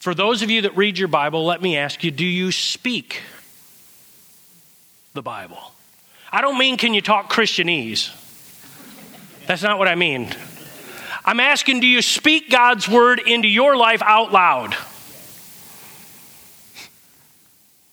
For 0.00 0.14
those 0.14 0.40
of 0.40 0.50
you 0.50 0.62
that 0.62 0.76
read 0.78 0.98
your 0.98 1.08
Bible, 1.08 1.44
let 1.44 1.60
me 1.60 1.76
ask 1.76 2.02
you 2.02 2.10
do 2.10 2.24
you 2.24 2.52
speak 2.52 3.20
the 5.12 5.22
Bible? 5.22 5.58
I 6.32 6.40
don't 6.40 6.58
mean 6.58 6.78
can 6.78 6.94
you 6.94 7.02
talk 7.02 7.30
Christianese. 7.30 8.10
That's 9.46 9.62
not 9.62 9.78
what 9.78 9.88
I 9.88 9.96
mean. 9.96 10.34
I'm 11.22 11.38
asking 11.38 11.80
do 11.80 11.86
you 11.86 12.00
speak 12.00 12.50
God's 12.50 12.88
word 12.88 13.20
into 13.20 13.46
your 13.46 13.76
life 13.76 14.00
out 14.02 14.32
loud? 14.32 14.74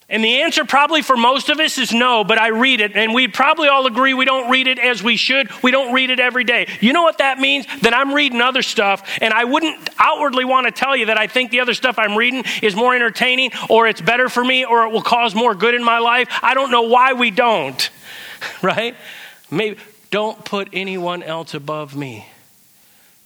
And 0.09 0.23
the 0.23 0.41
answer, 0.41 0.63
probably 0.63 1.01
for 1.01 1.17
most 1.17 1.49
of 1.49 1.59
us, 1.59 1.77
is 1.77 1.91
no, 1.91 2.23
but 2.23 2.37
I 2.37 2.47
read 2.47 2.79
it, 2.79 2.95
and 2.95 3.13
we'd 3.13 3.33
probably 3.33 3.67
all 3.67 3.85
agree 3.87 4.13
we 4.13 4.23
don't 4.23 4.49
read 4.49 4.67
it 4.67 4.79
as 4.79 5.03
we 5.03 5.17
should. 5.17 5.49
We 5.61 5.69
don't 5.69 5.91
read 5.91 6.09
it 6.09 6.21
every 6.21 6.45
day. 6.45 6.69
You 6.79 6.93
know 6.93 7.03
what 7.03 7.17
that 7.17 7.39
means? 7.39 7.65
That 7.81 7.93
I'm 7.93 8.13
reading 8.13 8.39
other 8.39 8.61
stuff, 8.61 9.05
and 9.19 9.33
I 9.33 9.43
wouldn't 9.43 9.89
outwardly 9.97 10.45
want 10.45 10.65
to 10.65 10.71
tell 10.71 10.95
you 10.95 11.07
that 11.07 11.17
I 11.17 11.27
think 11.27 11.51
the 11.51 11.59
other 11.59 11.73
stuff 11.73 11.99
I'm 11.99 12.15
reading 12.15 12.45
is 12.63 12.73
more 12.73 12.95
entertaining, 12.95 13.51
or 13.69 13.85
it's 13.85 13.99
better 13.99 14.29
for 14.29 14.45
me, 14.45 14.63
or 14.63 14.85
it 14.85 14.93
will 14.93 15.01
cause 15.01 15.35
more 15.35 15.53
good 15.53 15.75
in 15.75 15.83
my 15.83 15.99
life. 15.99 16.29
I 16.41 16.53
don't 16.53 16.71
know 16.71 16.83
why 16.83 17.11
we 17.11 17.29
don't, 17.29 17.89
right? 18.61 18.95
Maybe 19.51 19.77
don't 20.09 20.45
put 20.45 20.69
anyone 20.71 21.21
else 21.21 21.53
above 21.53 21.97
me. 21.97 22.25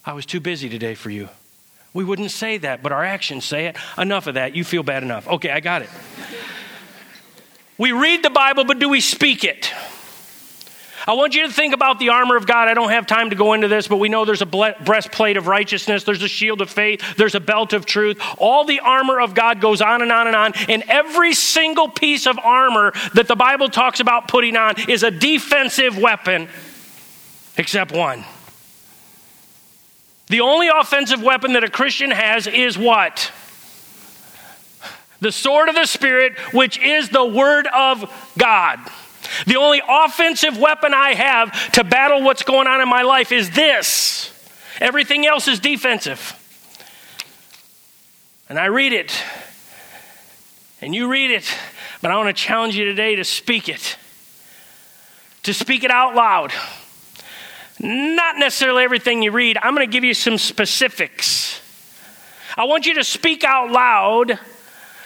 I 0.03 0.13
was 0.13 0.25
too 0.25 0.39
busy 0.39 0.67
today 0.67 0.95
for 0.95 1.11
you. 1.11 1.29
We 1.93 2.03
wouldn't 2.03 2.31
say 2.31 2.57
that, 2.57 2.81
but 2.81 2.91
our 2.91 3.03
actions 3.03 3.45
say 3.45 3.67
it. 3.67 3.77
Enough 3.99 4.25
of 4.25 4.33
that. 4.33 4.55
You 4.55 4.63
feel 4.63 4.81
bad 4.81 5.03
enough. 5.03 5.27
Okay, 5.27 5.51
I 5.51 5.59
got 5.59 5.83
it. 5.83 5.89
We 7.81 7.93
read 7.93 8.21
the 8.21 8.29
Bible, 8.29 8.63
but 8.63 8.77
do 8.77 8.89
we 8.89 9.01
speak 9.01 9.43
it? 9.43 9.73
I 11.07 11.13
want 11.13 11.33
you 11.33 11.47
to 11.47 11.51
think 11.51 11.73
about 11.73 11.97
the 11.97 12.09
armor 12.09 12.35
of 12.35 12.45
God. 12.45 12.67
I 12.67 12.75
don't 12.75 12.91
have 12.91 13.07
time 13.07 13.31
to 13.31 13.35
go 13.35 13.53
into 13.53 13.67
this, 13.67 13.87
but 13.87 13.97
we 13.97 14.07
know 14.07 14.23
there's 14.23 14.43
a 14.43 14.45
breastplate 14.45 15.35
of 15.35 15.47
righteousness, 15.47 16.03
there's 16.03 16.21
a 16.21 16.27
shield 16.27 16.61
of 16.61 16.69
faith, 16.69 17.15
there's 17.17 17.33
a 17.33 17.39
belt 17.39 17.73
of 17.73 17.87
truth. 17.87 18.21
All 18.37 18.65
the 18.65 18.81
armor 18.81 19.19
of 19.19 19.33
God 19.33 19.61
goes 19.61 19.81
on 19.81 20.03
and 20.03 20.11
on 20.11 20.27
and 20.27 20.35
on. 20.35 20.53
And 20.69 20.83
every 20.89 21.33
single 21.33 21.89
piece 21.89 22.27
of 22.27 22.37
armor 22.37 22.93
that 23.15 23.27
the 23.27 23.35
Bible 23.35 23.67
talks 23.67 23.99
about 23.99 24.27
putting 24.27 24.55
on 24.57 24.75
is 24.87 25.01
a 25.01 25.09
defensive 25.09 25.97
weapon, 25.97 26.49
except 27.57 27.91
one. 27.93 28.23
The 30.27 30.41
only 30.41 30.67
offensive 30.67 31.23
weapon 31.23 31.53
that 31.53 31.63
a 31.63 31.69
Christian 31.71 32.11
has 32.11 32.45
is 32.45 32.77
what? 32.77 33.31
The 35.21 35.31
sword 35.31 35.69
of 35.69 35.75
the 35.75 35.85
Spirit, 35.85 36.37
which 36.53 36.77
is 36.79 37.09
the 37.09 37.25
Word 37.25 37.67
of 37.67 38.11
God. 38.37 38.79
The 39.45 39.55
only 39.55 39.81
offensive 39.87 40.57
weapon 40.57 40.93
I 40.93 41.13
have 41.13 41.71
to 41.73 41.83
battle 41.83 42.23
what's 42.23 42.43
going 42.43 42.67
on 42.67 42.81
in 42.81 42.89
my 42.89 43.03
life 43.03 43.31
is 43.31 43.51
this. 43.51 44.33
Everything 44.81 45.25
else 45.25 45.47
is 45.47 45.59
defensive. 45.59 46.37
And 48.49 48.59
I 48.59 48.65
read 48.65 48.91
it, 48.91 49.23
and 50.81 50.93
you 50.93 51.07
read 51.07 51.31
it, 51.31 51.45
but 52.01 52.11
I 52.11 52.17
want 52.17 52.35
to 52.35 52.43
challenge 52.43 52.75
you 52.75 52.83
today 52.83 53.15
to 53.15 53.23
speak 53.23 53.69
it, 53.69 53.97
to 55.43 55.53
speak 55.53 55.85
it 55.85 55.91
out 55.91 56.15
loud. 56.15 56.51
Not 57.79 58.37
necessarily 58.37 58.83
everything 58.83 59.21
you 59.21 59.31
read. 59.31 59.57
I'm 59.61 59.73
going 59.73 59.87
to 59.87 59.91
give 59.91 60.03
you 60.03 60.13
some 60.13 60.37
specifics 60.37 61.61
I 62.57 62.65
want 62.65 62.85
you 62.85 62.95
to 62.95 63.03
speak 63.03 63.43
out 63.43 63.71
loud 63.71 64.37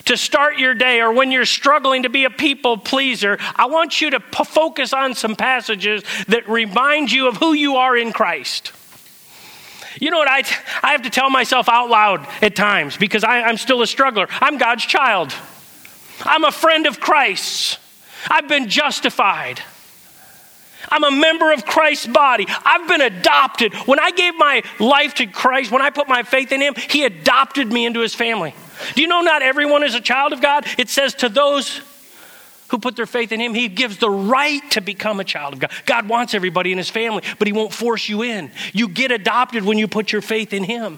to 0.05 0.17
start 0.17 0.57
your 0.57 0.73
day 0.73 1.01
or 1.01 1.11
when 1.11 1.31
you're 1.31 1.45
struggling 1.45 2.03
to 2.03 2.09
be 2.09 2.25
a 2.25 2.29
people 2.29 2.77
pleaser. 2.77 3.37
I 3.55 3.65
want 3.65 4.01
you 4.01 4.11
to 4.11 4.19
p- 4.19 4.43
focus 4.43 4.93
on 4.93 5.15
some 5.15 5.35
passages 5.35 6.03
that 6.27 6.47
remind 6.47 7.11
you 7.11 7.27
of 7.27 7.37
who 7.37 7.53
you 7.53 7.77
are 7.77 7.97
in 7.97 8.13
Christ. 8.13 8.71
You 9.99 10.11
know 10.11 10.17
what? 10.17 10.27
I, 10.27 10.41
t- 10.41 10.55
I 10.83 10.91
have 10.91 11.03
to 11.03 11.09
tell 11.09 11.29
myself 11.29 11.69
out 11.69 11.89
loud 11.89 12.27
at 12.41 12.55
times 12.55 12.97
because 12.97 13.23
I, 13.23 13.41
I'm 13.41 13.57
still 13.57 13.81
a 13.81 13.87
struggler. 13.87 14.27
I'm 14.29 14.57
God's 14.57 14.85
child, 14.85 15.33
I'm 16.21 16.43
a 16.43 16.51
friend 16.51 16.85
of 16.85 16.99
Christ's, 16.99 17.77
I've 18.29 18.47
been 18.47 18.69
justified. 18.69 19.61
I'm 20.87 21.03
a 21.03 21.09
member 21.09 21.51
of 21.51 21.65
Christ's 21.65 22.05
body. 22.05 22.45
I've 22.47 22.87
been 22.87 23.01
adopted. 23.01 23.73
When 23.73 23.99
I 23.99 24.11
gave 24.11 24.35
my 24.35 24.61
life 24.79 25.15
to 25.15 25.25
Christ, 25.25 25.71
when 25.71 25.81
I 25.81 25.89
put 25.89 26.07
my 26.07 26.21
faith 26.21 26.51
in 26.51 26.61
Him, 26.61 26.75
He 26.75 27.05
adopted 27.05 27.71
me 27.71 27.87
into 27.87 28.01
His 28.01 28.13
family. 28.13 28.53
Do 28.93 29.01
you 29.01 29.07
know 29.07 29.21
not 29.21 29.41
everyone 29.41 29.83
is 29.83 29.95
a 29.95 30.01
child 30.01 30.33
of 30.33 30.41
God? 30.41 30.65
It 30.77 30.89
says 30.89 31.13
to 31.15 31.29
those 31.29 31.81
who 32.69 32.79
put 32.79 32.95
their 32.95 33.05
faith 33.05 33.31
in 33.31 33.39
Him, 33.39 33.53
He 33.53 33.67
gives 33.67 33.97
the 33.97 34.09
right 34.09 34.61
to 34.71 34.81
become 34.81 35.19
a 35.19 35.23
child 35.23 35.53
of 35.53 35.59
God. 35.59 35.71
God 35.85 36.09
wants 36.09 36.33
everybody 36.33 36.71
in 36.71 36.77
His 36.77 36.89
family, 36.89 37.23
but 37.37 37.47
He 37.47 37.53
won't 37.53 37.73
force 37.73 38.09
you 38.09 38.23
in. 38.23 38.51
You 38.73 38.87
get 38.87 39.11
adopted 39.11 39.63
when 39.63 39.77
you 39.77 39.87
put 39.87 40.11
your 40.11 40.21
faith 40.21 40.53
in 40.53 40.63
Him. 40.63 40.97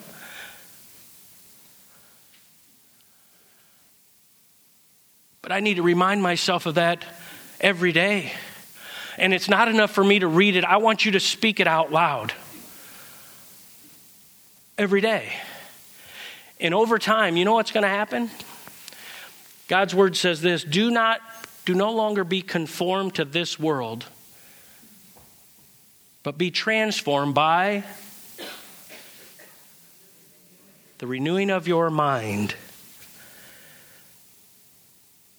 But 5.41 5.51
I 5.51 5.59
need 5.61 5.75
to 5.75 5.83
remind 5.83 6.21
myself 6.21 6.65
of 6.65 6.75
that 6.75 7.05
every 7.61 7.91
day. 7.91 8.33
And 9.17 9.33
it's 9.33 9.49
not 9.49 9.67
enough 9.67 9.91
for 9.91 10.03
me 10.03 10.19
to 10.19 10.27
read 10.27 10.55
it, 10.55 10.63
I 10.63 10.77
want 10.77 11.05
you 11.05 11.13
to 11.13 11.19
speak 11.19 11.59
it 11.59 11.67
out 11.67 11.91
loud 11.91 12.33
every 14.77 15.01
day. 15.01 15.31
And 16.59 16.73
over 16.73 16.97
time, 16.97 17.37
you 17.37 17.45
know 17.45 17.53
what's 17.53 17.71
going 17.71 17.83
to 17.83 17.89
happen? 17.89 18.29
God's 19.67 19.93
word 19.93 20.15
says 20.15 20.41
this 20.41 20.63
do 20.63 20.89
not 20.89 21.21
do 21.65 21.73
no 21.73 21.91
longer 21.91 22.23
be 22.23 22.41
conformed 22.41 23.15
to 23.15 23.25
this 23.25 23.59
world, 23.59 24.05
but 26.23 26.37
be 26.37 26.51
transformed 26.51 27.35
by 27.35 27.83
the 30.99 31.07
renewing 31.07 31.49
of 31.49 31.67
your 31.67 31.89
mind. 31.89 32.55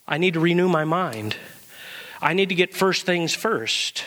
I 0.06 0.18
need 0.18 0.34
to 0.34 0.40
renew 0.40 0.68
my 0.68 0.84
mind. 0.84 1.36
I 2.20 2.32
need 2.32 2.48
to 2.50 2.54
get 2.54 2.74
first 2.74 3.06
things 3.06 3.34
first. 3.34 4.04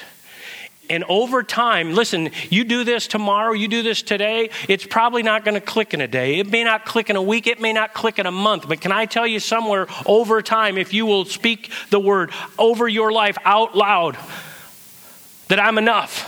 And 0.91 1.05
over 1.05 1.41
time, 1.41 1.93
listen, 1.93 2.31
you 2.49 2.65
do 2.65 2.83
this 2.83 3.07
tomorrow, 3.07 3.53
you 3.53 3.69
do 3.69 3.81
this 3.81 4.01
today, 4.01 4.49
it's 4.67 4.85
probably 4.85 5.23
not 5.23 5.45
going 5.45 5.55
to 5.55 5.61
click 5.61 5.93
in 5.93 6.01
a 6.01 6.07
day. 6.07 6.39
It 6.39 6.51
may 6.51 6.65
not 6.65 6.83
click 6.83 7.09
in 7.09 7.15
a 7.15 7.21
week, 7.21 7.47
it 7.47 7.61
may 7.61 7.71
not 7.71 7.93
click 7.93 8.19
in 8.19 8.25
a 8.25 8.31
month. 8.31 8.67
But 8.67 8.81
can 8.81 8.91
I 8.91 9.05
tell 9.05 9.25
you 9.25 9.39
somewhere 9.39 9.87
over 10.05 10.41
time, 10.41 10.77
if 10.77 10.93
you 10.93 11.05
will 11.05 11.23
speak 11.23 11.71
the 11.91 11.99
word 11.99 12.31
over 12.59 12.89
your 12.89 13.13
life 13.13 13.37
out 13.45 13.73
loud, 13.73 14.17
that 15.47 15.61
I'm 15.61 15.77
enough. 15.77 16.27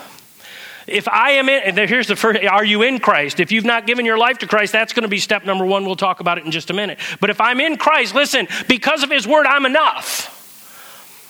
If 0.88 1.10
I 1.10 1.32
am 1.32 1.49
in, 1.49 1.63
and 1.63 1.89
here's 1.89 2.08
the 2.08 2.15
first, 2.15 2.41
are 2.45 2.63
you 2.63 2.84
in 2.84 2.99
Christ? 2.99 3.41
If 3.41 3.52
you've 3.52 3.65
not 3.65 3.86
given 3.86 4.06
your 4.06 4.17
life 4.17 4.38
to 4.39 4.47
Christ, 4.47 4.71
that's 4.71 4.93
going 4.93 5.04
to 5.04 5.10
be 5.10 5.19
step 5.19 5.43
number 5.43 5.65
one. 5.65 5.86
We'll 5.86 5.97
talk 5.97 6.21
about 6.21 6.38
it 6.38 6.45
in 6.45 6.52
just 6.52 6.69
a 6.69 6.73
minute. 6.73 6.99
But 7.19 7.30
if 7.30 7.41
I'm 7.41 7.60
in 7.60 7.76
Christ, 7.76 8.15
listen, 8.15 8.47
because 8.69 9.04
of 9.04 9.10
His 9.10 9.28
word, 9.28 9.45
I'm 9.45 9.65
enough 9.65 10.42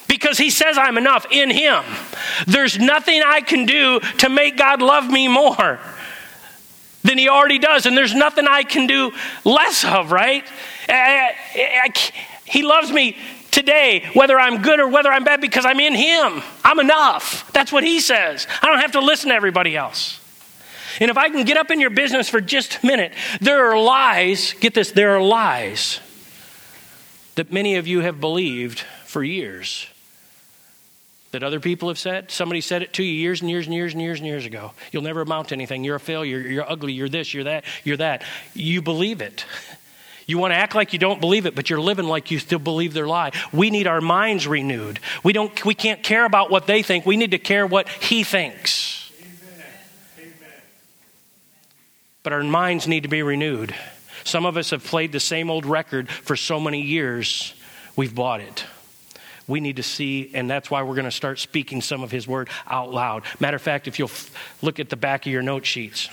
because 0.08 0.38
he 0.38 0.50
says 0.50 0.78
I'm 0.78 0.98
enough 0.98 1.26
in 1.32 1.50
him. 1.50 1.84
There's 2.48 2.80
nothing 2.80 3.22
I 3.26 3.42
can 3.42 3.66
do 3.66 4.00
to 4.20 4.30
make 4.30 4.58
God 4.58 4.82
love 4.82 5.10
me 5.10 5.28
more 5.28 5.80
than 7.04 7.18
he 7.18 7.30
already 7.30 7.60
does, 7.60 7.86
and 7.86 7.98
there's 7.98 8.16
nothing 8.16 8.48
I 8.48 8.64
can 8.64 8.88
do 8.88 9.12
less 9.44 9.84
of, 9.84 10.12
right? 10.12 10.44
I, 10.88 10.94
I, 10.94 11.82
I, 11.86 11.94
he 12.46 12.64
loves 12.64 12.92
me 12.92 13.18
today, 13.52 14.10
whether 14.14 14.40
I'm 14.40 14.62
good 14.62 14.80
or 14.80 14.88
whether 14.88 15.12
I'm 15.12 15.24
bad, 15.24 15.42
because 15.42 15.66
I'm 15.66 15.80
in 15.80 15.94
him. 15.94 16.42
I'm 16.64 16.80
enough. 16.80 17.52
That's 17.52 17.72
what 17.72 17.84
he 17.84 18.00
says. 18.00 18.48
I 18.62 18.68
don't 18.68 18.80
have 18.80 18.94
to 18.94 19.02
listen 19.02 19.30
to 19.30 19.36
everybody 19.36 19.76
else. 19.76 20.20
And 21.00 21.12
if 21.12 21.18
I 21.18 21.30
can 21.30 21.44
get 21.44 21.58
up 21.58 21.72
in 21.72 21.80
your 21.80 21.90
business 21.90 22.30
for 22.30 22.40
just 22.40 22.84
a 22.84 22.86
minute, 22.86 23.14
there 23.42 23.72
are 23.72 23.80
lies, 23.80 24.54
get 24.60 24.74
this, 24.74 24.92
there 24.92 25.16
are 25.16 25.22
lies 25.22 26.00
that 27.36 27.52
many 27.52 27.76
of 27.76 27.88
you 27.88 28.02
have 28.02 28.20
believed 28.20 28.80
for 29.06 29.24
years 29.24 29.88
that 31.34 31.44
other 31.44 31.60
people 31.60 31.90
have 31.90 31.98
said. 31.98 32.30
Somebody 32.30 32.62
said 32.62 32.84
it 32.84 32.94
to 32.94 33.04
you 33.04 33.12
years 33.12 33.42
and 33.42 33.50
years 33.50 33.66
and 33.66 33.74
years 33.74 33.94
and 33.94 34.02
years 34.02 34.20
and 34.20 34.28
years 34.28 34.46
ago. 34.46 34.72
You'll 34.92 35.02
never 35.02 35.22
amount 35.22 35.50
to 35.50 35.56
anything. 35.56 35.84
You're 35.84 35.96
a 35.96 36.00
failure. 36.00 36.38
You're 36.40 36.70
ugly. 36.70 36.94
You're 36.94 37.10
this. 37.10 37.34
You're 37.34 37.46
that. 37.46 37.66
You're 37.84 37.98
that. 37.98 38.24
You 38.54 38.84
believe 38.84 39.20
it. 39.20 39.44
You 40.28 40.38
want 40.38 40.52
to 40.52 40.56
act 40.56 40.76
like 40.76 40.94
you 40.94 41.00
don't 41.00 41.20
believe 41.20 41.48
it, 41.48 41.56
but 41.56 41.72
you're 41.72 41.82
living 41.82 42.06
like 42.06 42.30
you 42.30 42.38
still 42.38 42.60
believe 42.60 42.94
their 42.94 43.08
lie. 43.08 43.32
We 43.52 43.72
need 43.72 43.88
our 43.88 44.00
minds 44.00 44.48
renewed. 44.48 45.00
We 45.24 45.34
don't. 45.34 45.66
We 45.66 45.74
can't 45.74 46.04
care 46.04 46.24
about 46.24 46.52
what 46.52 46.68
they 46.68 46.84
think. 46.84 47.06
We 47.06 47.18
need 47.18 47.32
to 47.32 47.40
care 47.40 47.66
what 47.66 47.90
He 47.90 48.24
thinks. 48.24 49.12
Amen. 50.18 50.32
But 52.22 52.34
our 52.34 52.44
minds 52.44 52.88
need 52.88 53.04
to 53.04 53.10
be 53.10 53.24
renewed. 53.24 53.76
Some 54.24 54.46
of 54.46 54.56
us 54.56 54.70
have 54.70 54.86
played 54.86 55.12
the 55.12 55.20
same 55.20 55.50
old 55.50 55.66
record 55.66 56.10
for 56.10 56.36
so 56.36 56.60
many 56.60 56.82
years. 56.82 57.56
We've 57.96 58.14
bought 58.14 58.40
it 58.40 58.66
we 59.48 59.60
need 59.60 59.76
to 59.76 59.84
see, 59.84 60.32
and 60.34 60.50
that's 60.50 60.72
why 60.72 60.84
we're 60.84 60.96
going 60.96 61.06
to 61.06 61.12
start 61.12 61.40
speaking 61.40 61.82
some 61.82 62.02
of 62.02 62.12
His 62.12 62.28
Word 62.28 62.50
out 62.68 62.92
loud. 62.92 63.24
Matter 63.40 63.56
of 63.56 63.62
fact, 63.62 63.88
if 63.88 64.00
you'll 64.00 64.08
f- 64.08 64.34
look 64.62 64.80
at 64.80 64.90
the 64.90 64.96
back 64.96 65.26
of 65.26 65.32
your 65.32 65.42
note 65.42 65.66
sheets. 65.66 66.10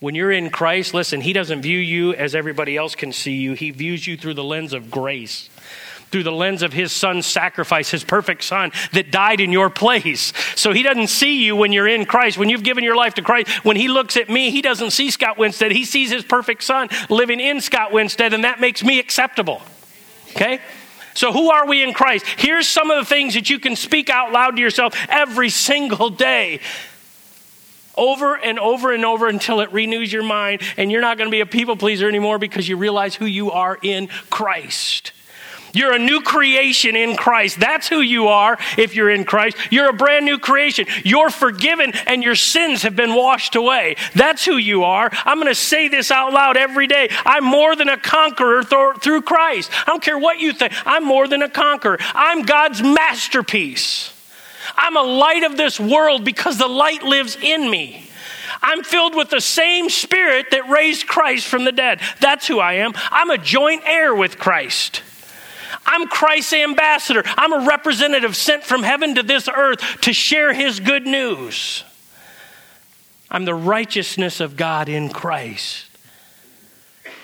When 0.00 0.16
you're 0.16 0.32
in 0.32 0.50
Christ, 0.50 0.94
listen, 0.94 1.20
He 1.20 1.32
doesn't 1.32 1.62
view 1.62 1.78
you 1.78 2.14
as 2.14 2.34
everybody 2.34 2.76
else 2.76 2.94
can 2.94 3.12
see 3.12 3.36
you. 3.36 3.52
He 3.52 3.70
views 3.70 4.06
you 4.06 4.16
through 4.16 4.34
the 4.34 4.42
lens 4.42 4.72
of 4.72 4.90
grace, 4.90 5.48
through 6.10 6.24
the 6.24 6.32
lens 6.32 6.62
of 6.62 6.72
His 6.72 6.90
Son's 6.90 7.24
sacrifice, 7.24 7.90
His 7.90 8.02
perfect 8.02 8.42
Son 8.42 8.72
that 8.94 9.12
died 9.12 9.40
in 9.40 9.52
your 9.52 9.70
place. 9.70 10.32
So 10.56 10.72
He 10.72 10.82
doesn't 10.82 11.06
see 11.06 11.44
you 11.44 11.54
when 11.54 11.70
you're 11.70 11.86
in 11.86 12.06
Christ. 12.06 12.36
When 12.36 12.48
you've 12.48 12.64
given 12.64 12.82
your 12.82 12.96
life 12.96 13.14
to 13.14 13.22
Christ, 13.22 13.64
when 13.64 13.76
He 13.76 13.86
looks 13.86 14.16
at 14.16 14.28
me, 14.28 14.50
He 14.50 14.62
doesn't 14.62 14.90
see 14.90 15.10
Scott 15.10 15.38
Winstead. 15.38 15.70
He 15.70 15.84
sees 15.84 16.10
His 16.10 16.24
perfect 16.24 16.64
Son 16.64 16.88
living 17.08 17.38
in 17.38 17.60
Scott 17.60 17.92
Winstead, 17.92 18.32
and 18.32 18.42
that 18.42 18.58
makes 18.58 18.82
me 18.82 18.98
acceptable. 18.98 19.62
Okay? 20.34 20.60
So, 21.14 21.32
who 21.32 21.50
are 21.50 21.66
we 21.66 21.82
in 21.82 21.92
Christ? 21.92 22.24
Here's 22.26 22.66
some 22.66 22.90
of 22.90 22.98
the 22.98 23.04
things 23.04 23.34
that 23.34 23.50
you 23.50 23.58
can 23.58 23.76
speak 23.76 24.08
out 24.08 24.32
loud 24.32 24.56
to 24.56 24.62
yourself 24.62 24.96
every 25.08 25.50
single 25.50 26.08
day, 26.08 26.60
over 27.96 28.34
and 28.34 28.58
over 28.58 28.92
and 28.92 29.04
over 29.04 29.28
until 29.28 29.60
it 29.60 29.72
renews 29.72 30.12
your 30.12 30.22
mind, 30.22 30.62
and 30.76 30.90
you're 30.90 31.02
not 31.02 31.18
going 31.18 31.28
to 31.28 31.30
be 31.32 31.40
a 31.40 31.46
people 31.46 31.76
pleaser 31.76 32.08
anymore 32.08 32.38
because 32.38 32.66
you 32.66 32.76
realize 32.76 33.14
who 33.14 33.26
you 33.26 33.50
are 33.50 33.78
in 33.82 34.08
Christ. 34.30 35.12
You're 35.72 35.94
a 35.94 35.98
new 35.98 36.20
creation 36.20 36.96
in 36.96 37.16
Christ. 37.16 37.58
That's 37.58 37.88
who 37.88 38.00
you 38.00 38.28
are 38.28 38.58
if 38.76 38.94
you're 38.94 39.10
in 39.10 39.24
Christ. 39.24 39.56
You're 39.70 39.88
a 39.88 39.92
brand 39.92 40.26
new 40.26 40.38
creation. 40.38 40.86
You're 41.04 41.30
forgiven 41.30 41.92
and 42.06 42.22
your 42.22 42.34
sins 42.34 42.82
have 42.82 42.94
been 42.94 43.14
washed 43.14 43.56
away. 43.56 43.96
That's 44.14 44.44
who 44.44 44.56
you 44.56 44.84
are. 44.84 45.10
I'm 45.24 45.38
going 45.38 45.48
to 45.48 45.54
say 45.54 45.88
this 45.88 46.10
out 46.10 46.32
loud 46.32 46.56
every 46.56 46.86
day. 46.86 47.08
I'm 47.24 47.44
more 47.44 47.74
than 47.74 47.88
a 47.88 47.96
conqueror 47.96 48.62
th- 48.62 48.96
through 49.00 49.22
Christ. 49.22 49.70
I 49.72 49.90
don't 49.90 50.02
care 50.02 50.18
what 50.18 50.40
you 50.40 50.52
think. 50.52 50.72
I'm 50.86 51.04
more 51.04 51.26
than 51.26 51.42
a 51.42 51.48
conqueror. 51.48 51.98
I'm 52.14 52.42
God's 52.42 52.82
masterpiece. 52.82 54.12
I'm 54.76 54.96
a 54.96 55.02
light 55.02 55.42
of 55.42 55.56
this 55.56 55.80
world 55.80 56.24
because 56.24 56.58
the 56.58 56.68
light 56.68 57.02
lives 57.02 57.36
in 57.40 57.70
me. 57.70 58.08
I'm 58.60 58.84
filled 58.84 59.14
with 59.14 59.30
the 59.30 59.40
same 59.40 59.88
spirit 59.88 60.50
that 60.50 60.68
raised 60.68 61.06
Christ 61.06 61.46
from 61.46 61.64
the 61.64 61.72
dead. 61.72 62.00
That's 62.20 62.46
who 62.46 62.60
I 62.60 62.74
am. 62.74 62.92
I'm 63.10 63.30
a 63.30 63.38
joint 63.38 63.82
heir 63.86 64.14
with 64.14 64.38
Christ. 64.38 65.02
I'm 65.86 66.08
Christ's 66.08 66.52
ambassador. 66.54 67.22
I'm 67.24 67.52
a 67.52 67.66
representative 67.66 68.36
sent 68.36 68.64
from 68.64 68.82
heaven 68.82 69.14
to 69.16 69.22
this 69.22 69.48
earth 69.48 70.00
to 70.02 70.12
share 70.12 70.52
his 70.52 70.80
good 70.80 71.06
news. 71.06 71.84
I'm 73.30 73.44
the 73.44 73.54
righteousness 73.54 74.40
of 74.40 74.56
God 74.56 74.88
in 74.88 75.08
Christ. 75.08 75.86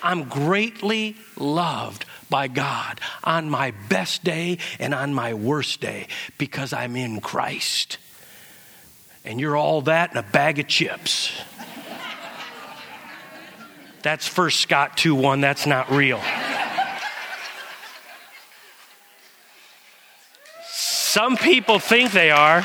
I'm 0.03 0.25
greatly 0.25 1.16
loved 1.37 2.05
by 2.31 2.49
God 2.49 3.01
on 3.25 3.51
my 3.51 3.73
best 3.89 4.25
day 4.25 4.59
and 4.79 4.95
on 4.95 5.12
my 5.12 5.35
worst 5.35 5.81
day 5.81 6.09
because 6.39 6.73
I'm 6.73 6.97
in 6.97 7.20
Christ. 7.20 7.99
And 9.25 9.41
you're 9.41 9.57
all 9.57 9.83
that 9.83 10.12
in 10.12 10.16
a 10.16 10.23
bag 10.23 10.59
of 10.59 10.68
chips. 10.68 11.33
That's 14.03 14.27
First 14.27 14.61
Scott 14.61 14.97
2 14.97 15.14
1. 15.14 15.41
That's 15.41 15.66
not 15.66 15.91
real. 15.91 16.23
Some 21.19 21.37
people 21.37 21.81
think 21.81 22.12
they 22.12 22.31
are. 22.31 22.64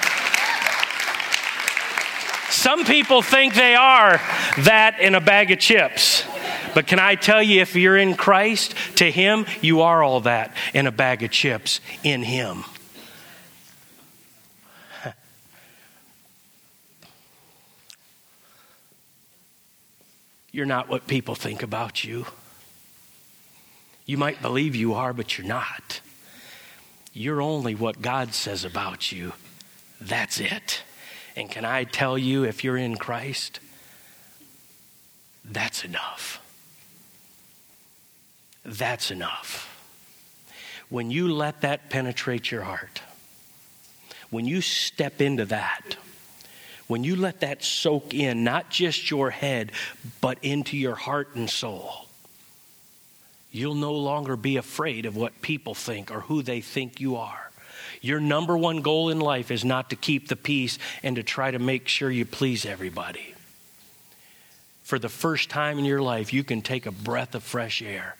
Some 2.52 2.86
people 2.86 3.24
think 3.24 3.56
they 3.56 3.74
are 3.74 4.22
that 4.60 4.98
in 5.00 5.16
a 5.16 5.20
bag 5.20 5.50
of 5.50 5.58
chips. 5.58 6.24
But 6.76 6.86
can 6.86 7.00
I 7.00 7.16
tell 7.16 7.42
you, 7.42 7.62
if 7.62 7.76
you're 7.76 7.98
in 7.98 8.14
Christ, 8.14 8.76
to 8.98 9.10
Him, 9.10 9.48
you 9.62 9.82
are 9.82 10.04
all 10.04 10.20
that 10.20 10.56
in 10.72 10.86
a 10.86 10.92
bag 10.92 11.24
of 11.24 11.32
chips 11.32 11.82
in 12.04 12.22
Him. 12.22 12.64
You're 20.52 20.68
not 20.68 20.90
what 20.90 21.08
people 21.08 21.34
think 21.34 21.64
about 21.64 22.04
you. 22.04 22.28
You 24.06 24.20
might 24.20 24.44
believe 24.44 24.76
you 24.76 24.94
are, 24.94 25.12
but 25.12 25.40
you're 25.40 25.48
not. 25.48 26.02
You're 27.14 27.42
only 27.42 27.76
what 27.76 28.02
God 28.02 28.34
says 28.34 28.66
about 28.66 29.12
you. 29.12 29.34
That's 30.02 30.40
it. 30.40 30.82
And 31.36 31.50
can 31.50 31.64
I 31.64 31.84
tell 31.84 32.18
you, 32.18 32.44
if 32.44 32.64
you're 32.64 32.78
in 32.78 32.98
Christ, 32.98 33.60
that's 35.46 35.84
enough. 35.84 36.42
That's 38.66 39.12
enough. 39.12 39.70
When 40.90 41.12
you 41.12 41.32
let 41.34 41.62
that 41.62 41.90
penetrate 41.90 42.52
your 42.52 42.64
heart, 42.64 43.02
when 44.30 44.46
you 44.46 44.62
step 44.62 45.22
into 45.22 45.46
that, 45.46 45.98
when 46.88 47.04
you 47.04 47.16
let 47.16 47.42
that 47.42 47.64
soak 47.64 48.14
in, 48.14 48.44
not 48.44 48.70
just 48.70 49.10
your 49.10 49.30
head, 49.30 49.72
but 50.22 50.38
into 50.42 50.78
your 50.78 50.96
heart 50.96 51.36
and 51.36 51.50
soul, 51.50 52.08
you'll 53.54 53.76
no 53.76 53.94
longer 53.94 54.36
be 54.36 54.58
afraid 54.58 55.06
of 55.06 55.16
what 55.16 55.42
people 55.42 55.76
think 55.76 56.12
or 56.12 56.22
who 56.22 56.42
they 56.42 56.60
think 56.60 57.00
you 57.00 57.16
are. 57.16 57.52
Your 58.02 58.20
number 58.20 58.58
one 58.58 58.82
goal 58.82 59.10
in 59.10 59.22
life 59.22 59.52
is 59.52 59.64
not 59.64 59.92
to 59.92 59.96
keep 59.96 60.28
the 60.28 60.36
peace 60.36 60.78
and 61.04 61.16
to 61.16 61.24
try 61.24 61.52
to 61.52 61.60
make 61.60 61.88
sure 61.88 62.12
you 62.12 62.26
please 62.26 62.66
everybody. 62.66 63.34
For 64.82 65.00
the 65.00 65.08
first 65.08 65.50
time 65.50 65.80
in 65.80 65.86
your 65.86 66.02
life, 66.02 66.34
you 66.34 66.44
can 66.44 66.62
take 66.62 66.86
a 66.86 66.92
breath 66.92 67.36
of 67.36 67.44
fresh 67.44 67.82
air 67.82 68.18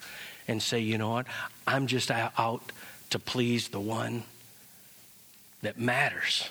and 0.48 0.62
say, 0.62 0.78
you 0.78 0.96
know 0.96 1.10
what? 1.10 1.26
I'm 1.66 1.88
just 1.88 2.10
out 2.10 2.62
to 3.10 3.18
please 3.18 3.68
the 3.68 3.80
one 3.80 4.22
that 5.62 5.78
matters. 5.78 6.48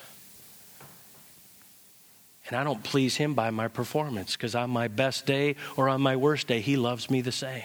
And 2.47 2.57
I 2.57 2.63
don't 2.63 2.83
please 2.83 3.15
him 3.15 3.33
by 3.33 3.49
my 3.49 3.69
performance 3.69 4.35
because 4.35 4.53
on 4.53 4.69
my 4.69 4.89
best 4.89 5.25
day 5.25 5.55
or 5.77 5.87
on 5.87 6.01
my 6.01 6.17
worst 6.17 6.47
day, 6.47 6.59
he 6.59 6.75
loves 6.75 7.09
me 7.09 7.21
the 7.21 7.31
same. 7.31 7.63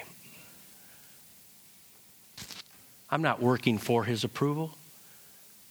I'm 3.11 3.23
not 3.23 3.41
working 3.41 3.79
for 3.79 4.05
his 4.05 4.25
approval. 4.25 4.77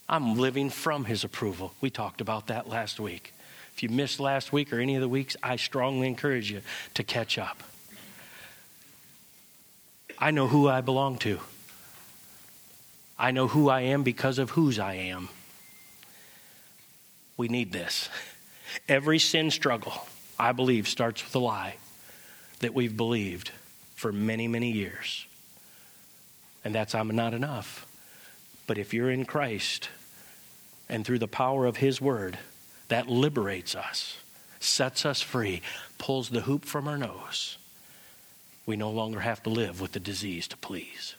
I'm 0.10 0.36
living 0.38 0.70
from 0.70 1.06
his 1.06 1.24
approval. 1.24 1.74
We 1.82 1.90
talked 1.90 2.22
about 2.22 2.48
that 2.48 2.68
last 2.68 3.00
week. 3.00 3.34
If 3.76 3.84
you 3.84 3.90
missed 3.90 4.20
last 4.20 4.52
week 4.52 4.74
or 4.74 4.80
any 4.80 4.96
of 4.96 5.02
the 5.02 5.08
weeks, 5.08 5.36
I 5.44 5.58
strongly 5.58 6.08
encourage 6.08 6.50
you 6.50 6.62
to 6.96 7.04
catch 7.04 7.38
up. 7.38 7.62
I 10.18 10.32
know 10.32 10.48
who 10.48 10.68
I 10.68 10.82
belong 10.82 11.20
to. 11.20 11.40
I 13.20 13.30
know 13.30 13.48
who 13.48 13.70
I 13.70 13.82
am 13.82 14.02
because 14.02 14.40
of 14.40 14.52
whose 14.52 14.80
I 14.80 14.96
am. 14.96 15.30
We 17.36 17.50
need 17.50 17.72
this. 17.72 18.10
Every 18.90 19.20
sin 19.20 19.52
struggle, 19.52 20.08
I 20.40 20.54
believe, 20.54 20.88
starts 20.88 21.24
with 21.24 21.36
a 21.36 21.40
lie 21.40 21.76
that 22.60 22.74
we've 22.74 22.98
believed 22.98 23.52
for 23.96 24.12
many, 24.12 24.48
many 24.48 24.72
years. 24.72 25.27
And 26.64 26.74
that's 26.74 26.96
I'm 26.96 27.08
not 27.10 27.34
enough. 27.34 27.86
But 28.66 28.78
if 28.78 28.94
you're 28.94 29.12
in 29.12 29.26
Christ 29.26 29.90
and 30.90 31.06
through 31.06 31.20
the 31.20 31.28
power 31.28 31.66
of 31.66 31.78
His 31.78 32.02
Word, 32.02 32.38
that 32.90 33.08
liberates 33.08 33.76
us, 33.76 34.18
sets 34.60 35.06
us 35.06 35.22
free, 35.22 35.62
pulls 35.98 36.30
the 36.30 36.42
hoop 36.42 36.66
from 36.66 36.88
our 36.88 36.98
nose. 36.98 37.58
We 38.66 38.76
no 38.76 38.90
longer 38.90 39.22
have 39.22 39.42
to 39.44 39.50
live 39.50 39.80
with 39.80 39.94
the 39.94 40.00
disease 40.00 40.48
to 40.50 40.58
please. 40.58 41.16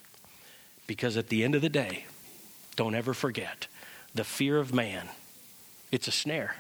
Because 0.87 1.17
at 1.17 1.29
the 1.29 1.45
end 1.45 1.55
of 1.55 1.63
the 1.63 1.69
day, 1.69 2.05
don't 2.77 2.95
ever 2.95 3.15
forget 3.15 3.67
the 4.15 4.25
fear 4.25 4.59
of 4.59 4.75
man, 4.75 5.09
it's 5.91 6.09
a 6.09 6.13
snare. 6.13 6.57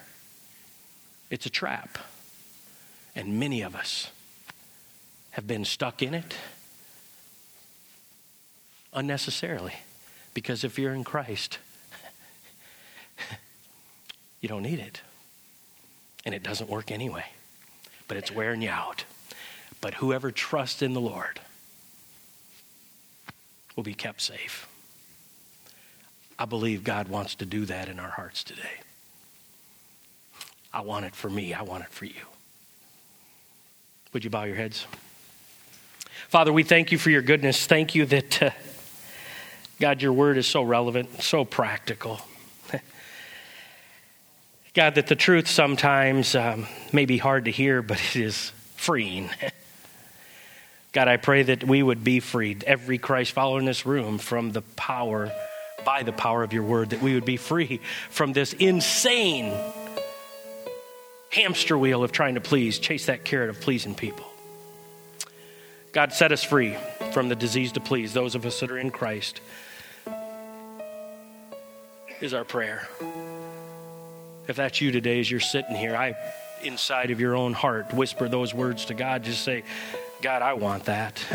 It's 1.31 1.47
a 1.47 1.51
trap. 1.51 1.99
And 3.15 3.39
many 3.39 3.63
of 3.63 3.75
us 3.75 4.11
have 5.33 5.47
been 5.47 5.65
stuck 5.65 6.03
in 6.03 6.15
it 6.15 6.35
unnecessarily. 8.93 9.75
Because 10.35 10.65
if 10.65 10.79
you're 10.79 10.95
in 10.95 11.05
Christ, 11.05 11.59
you 14.41 14.49
don't 14.49 14.63
need 14.63 14.79
it. 14.79 15.03
And 16.25 16.35
it 16.35 16.43
doesn't 16.43 16.69
work 16.69 16.91
anyway. 16.91 17.25
But 18.07 18.17
it's 18.17 18.31
wearing 18.31 18.63
you 18.63 18.71
out. 18.71 19.05
But 19.81 19.95
whoever 19.95 20.31
trusts 20.31 20.83
in 20.83 20.95
the 20.95 21.01
Lord 21.01 21.41
will 23.77 23.85
be 23.85 23.95
kept 23.95 24.21
safe. 24.21 24.69
I 26.39 26.45
believe 26.45 26.85
God 26.85 27.09
wants 27.09 27.35
to 27.37 27.47
do 27.47 27.65
that 27.67 27.89
in 27.89 27.99
our 27.99 28.11
hearts 28.11 28.45
today. 28.45 28.81
I 30.73 30.83
want 30.83 31.05
it 31.05 31.15
for 31.15 31.31
me. 31.31 31.55
I 31.55 31.63
want 31.63 31.85
it 31.85 31.91
for 31.91 32.05
you. 32.05 32.27
Would 34.13 34.25
you 34.25 34.31
bow 34.31 34.45
your 34.45 34.57
heads? 34.57 34.87
Father, 36.29 36.53
we 36.53 36.63
thank 36.63 36.93
you 36.93 36.99
for 36.99 37.11
your 37.11 37.23
goodness. 37.23 37.67
Thank 37.67 37.95
you 37.95 38.07
that, 38.07 38.43
uh, 38.43 38.51
God, 39.81 40.03
your 40.03 40.13
word 40.13 40.39
is 40.39 40.47
so 40.47 40.63
relevant, 40.63 41.23
so 41.23 41.45
practical. 41.45 42.21
God, 44.75 44.97
that 44.97 45.07
the 45.07 45.15
truth 45.15 45.49
sometimes 45.49 46.35
um, 46.35 46.67
may 46.93 47.05
be 47.05 47.19
hard 47.19 47.45
to 47.45 47.51
hear, 47.51 47.81
but 47.83 48.01
it 48.01 48.17
is 48.17 48.53
freeing. 48.77 49.31
God, 50.93 51.07
I 51.07 51.17
pray 51.17 51.45
that 51.45 51.65
we 51.65 51.83
would 51.83 52.03
be 52.03 52.19
freed, 52.19 52.65
every 52.65 52.99
Christ 52.99 53.33
follower 53.33 53.61
in 53.61 53.67
this 53.67 53.87
room, 53.87 54.19
from 54.19 54.51
the 54.51 54.63
power, 54.63 55.31
by 55.85 56.03
the 56.03 56.13
power 56.13 56.43
of 56.43 56.53
your 56.53 56.65
word, 56.65 56.91
that 56.91 57.03
we 57.03 57.15
would 57.15 57.25
be 57.25 57.37
free 57.37 57.81
from 58.11 58.33
this 58.33 58.53
insane 58.55 59.55
hamster 61.31 61.79
wheel 61.79 62.03
of 62.03 62.11
trying 62.11 62.35
to 62.35 62.41
please, 62.41 62.79
chase 62.79 63.07
that 63.07 63.25
carrot 63.25 63.51
of 63.51 63.61
pleasing 63.61 63.95
people. 63.95 64.27
God, 65.93 66.13
set 66.13 66.33
us 66.33 66.43
free 66.43 66.77
from 67.13 67.29
the 67.29 67.37
disease 67.37 67.73
to 67.73 67.81
please 67.81 68.13
those 68.13 68.35
of 68.35 68.45
us 68.47 68.61
that 68.61 68.71
are 68.71 68.79
in 68.79 68.91
Christ, 68.91 69.41
is 72.21 72.35
our 72.35 72.45
prayer. 72.45 72.89
If 74.47 74.57
that's 74.57 74.81
you 74.81 74.93
today 74.93 75.21
as 75.21 75.31
you're 75.31 75.41
sitting 75.41 75.77
here, 75.77 75.97
I, 75.97 76.17
inside 76.63 77.11
of 77.11 77.21
your 77.21 77.37
own 77.37 77.53
heart, 77.53 77.93
whisper 77.93 78.29
those 78.29 78.55
words 78.55 78.87
to 78.87 78.95
God. 78.95 79.25
Just 79.25 79.45
say, 79.45 79.63
God, 80.23 80.43
I 80.43 80.55
want 80.55 80.85
that. 80.85 81.23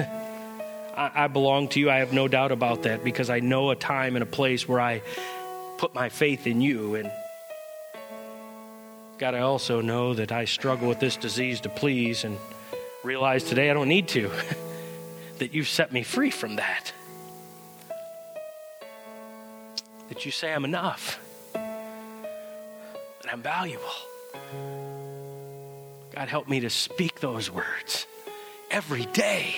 I, 0.95 1.11
I 1.25 1.27
belong 1.27 1.69
to 1.69 1.79
you. 1.79 1.89
I 1.89 1.97
have 1.97 2.13
no 2.13 2.27
doubt 2.27 2.51
about 2.51 2.83
that 2.83 3.03
because 3.03 3.29
I 3.29 3.39
know 3.39 3.69
a 3.69 3.75
time 3.75 4.15
and 4.15 4.23
a 4.23 4.27
place 4.27 4.67
where 4.67 4.79
I 4.81 5.01
put 5.77 5.93
my 5.93 6.09
faith 6.09 6.47
in 6.47 6.61
you 6.61 6.95
and 6.95 7.11
God, 9.19 9.35
I 9.35 9.39
also 9.39 9.79
know 9.79 10.13
that 10.15 10.31
I 10.31 10.45
struggle 10.45 10.89
with 10.89 10.99
this 10.99 11.15
disease 11.15 11.61
to 11.61 11.69
please 11.69 12.25
and 12.25 12.37
realize 13.03 13.43
today 13.43 13.69
I 13.69 13.73
don't 13.73 13.87
need 13.87 14.07
to, 14.09 14.29
that 15.37 15.53
you've 15.53 15.69
set 15.69 15.93
me 15.93 16.03
free 16.03 16.31
from 16.31 16.57
that. 16.57 16.91
That 20.13 20.25
you 20.25 20.31
say 20.31 20.53
I'm 20.53 20.63
enough, 20.63 21.19
and 21.55 23.31
I'm 23.31 23.41
valuable. 23.41 23.83
God, 26.13 26.27
help 26.27 26.47
me 26.47 26.59
to 26.59 26.69
speak 26.69 27.19
those 27.19 27.49
words 27.49 28.05
every 28.69 29.07
day 29.07 29.55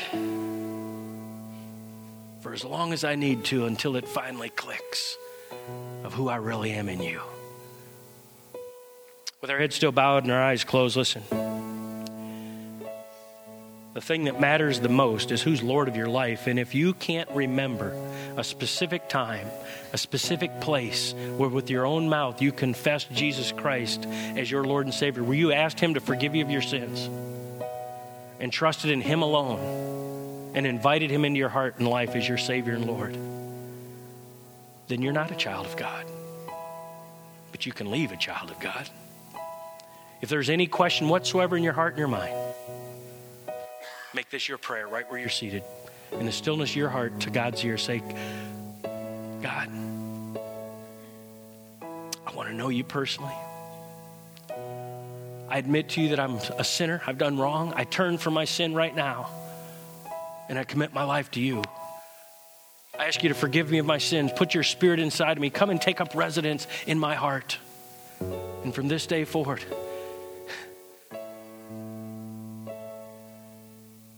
for 2.39 2.53
as 2.53 2.64
long 2.64 2.93
as 2.93 3.03
I 3.03 3.16
need 3.16 3.43
to 3.45 3.66
until 3.66 3.97
it 3.97 4.08
finally 4.08 4.47
clicks 4.47 5.18
of 6.06 6.14
who 6.14 6.30
I 6.30 6.38
really 6.38 6.72
am 6.72 6.88
in 6.88 7.01
you 7.01 7.20
with 9.41 9.51
our 9.51 9.60
heads 9.60 9.76
still 9.76 9.91
bowed 9.91 10.24
and 10.24 10.32
our 10.32 10.41
eyes 10.41 10.64
closed, 10.64 10.95
listen. 10.95 11.44
The 13.95 14.01
thing 14.01 14.25
that 14.25 14.41
matters 14.41 14.81
the 14.81 14.89
most 14.89 15.31
is 15.31 15.41
who's 15.41 15.63
Lord 15.63 15.87
of 15.87 15.95
your 15.95 16.09
life. 16.09 16.47
And 16.47 16.59
if 16.59 16.75
you 16.75 16.93
can't 16.93 17.29
remember 17.31 17.93
a 18.35 18.43
specific 18.43 19.07
time, 19.07 19.47
a 19.93 19.97
specific 19.97 20.59
place 20.59 21.13
where 21.37 21.47
with 21.47 21.69
your 21.69 21.85
own 21.85 22.09
mouth 22.09 22.41
you 22.41 22.51
confessed 22.51 23.09
Jesus 23.13 23.53
Christ 23.53 24.05
as 24.35 24.51
your 24.51 24.65
Lord 24.65 24.85
and 24.85 24.93
Savior, 24.93 25.23
where 25.23 25.37
you 25.37 25.53
asked 25.53 25.79
Him 25.79 25.93
to 25.93 26.01
forgive 26.01 26.35
you 26.35 26.43
of 26.43 26.51
your 26.51 26.61
sins 26.61 27.09
and 28.41 28.51
trusted 28.51 28.91
in 28.91 28.99
Him 28.99 29.21
alone 29.21 30.51
and 30.53 30.67
invited 30.67 31.09
Him 31.09 31.23
into 31.23 31.37
your 31.37 31.47
heart 31.47 31.75
and 31.77 31.87
life 31.87 32.17
as 32.17 32.27
your 32.27 32.37
Savior 32.37 32.73
and 32.73 32.85
Lord, 32.85 33.17
then 34.89 35.01
you're 35.01 35.13
not 35.13 35.31
a 35.31 35.35
child 35.35 35.67
of 35.67 35.77
God. 35.77 36.05
But 37.53 37.65
you 37.65 37.71
can 37.71 37.89
leave 37.89 38.11
a 38.11 38.17
child 38.17 38.51
of 38.51 38.59
God. 38.59 38.89
If 40.19 40.27
there's 40.27 40.49
any 40.49 40.67
question 40.67 41.07
whatsoever 41.07 41.55
in 41.55 41.63
your 41.63 41.71
heart 41.71 41.93
and 41.93 41.99
your 41.99 42.09
mind, 42.09 42.35
make 44.16 44.30
this 44.30 44.47
your 44.47 44.57
prayer 44.57 44.88
right 44.88 45.09
where 45.11 45.20
you're 45.20 45.30
seated. 45.30 45.63
In 46.13 46.26
the 46.26 46.32
stillness 46.32 46.70
of 46.70 46.76
your 46.78 46.89
heart, 46.89 47.20
to 47.22 47.30
God's 47.30 47.63
ear, 47.66 47.78
say, 47.78 47.99
God, 49.41 49.70
I 52.26 52.32
want 52.34 52.49
to 52.49 52.55
know 52.55 52.70
you 52.70 52.86
personally. 52.86 53.34
I 55.49 55.57
admit 55.57 55.89
to 55.89 56.01
you 56.01 56.09
that 56.09 56.20
I'm 56.20 56.38
a 56.57 56.63
sinner. 56.63 57.01
I've 57.05 57.18
done 57.18 57.38
wrong. 57.38 57.74
I 57.76 57.84
turn 57.84 58.18
from 58.18 58.34
my 58.34 58.45
sin 58.45 58.74
right 58.74 58.95
now 58.95 59.30
and 60.47 60.57
I 60.57 60.63
commit 60.63 60.93
my 60.93 61.03
life 61.03 61.32
to 61.32 61.41
you. 61.41 61.63
I 62.97 63.05
ask 63.07 63.22
you 63.22 63.30
to 63.30 63.36
forgive 63.36 63.70
me 63.70 63.80
of 63.80 63.86
my 63.86 63.97
sins. 63.97 64.32
Put 64.34 64.53
your 64.53 64.63
spirit 64.63 64.99
inside 64.99 65.34
of 65.34 65.41
me. 65.41 65.49
Come 65.49 65.70
and 65.70 65.82
take 65.82 65.99
up 65.99 66.16
residence 66.16 66.68
in 66.88 66.97
my 66.97 67.16
heart. 67.16 67.57
And 68.63 68.74
from 68.74 68.88
this 68.88 69.05
day 69.05 69.26
forward, 69.26 69.63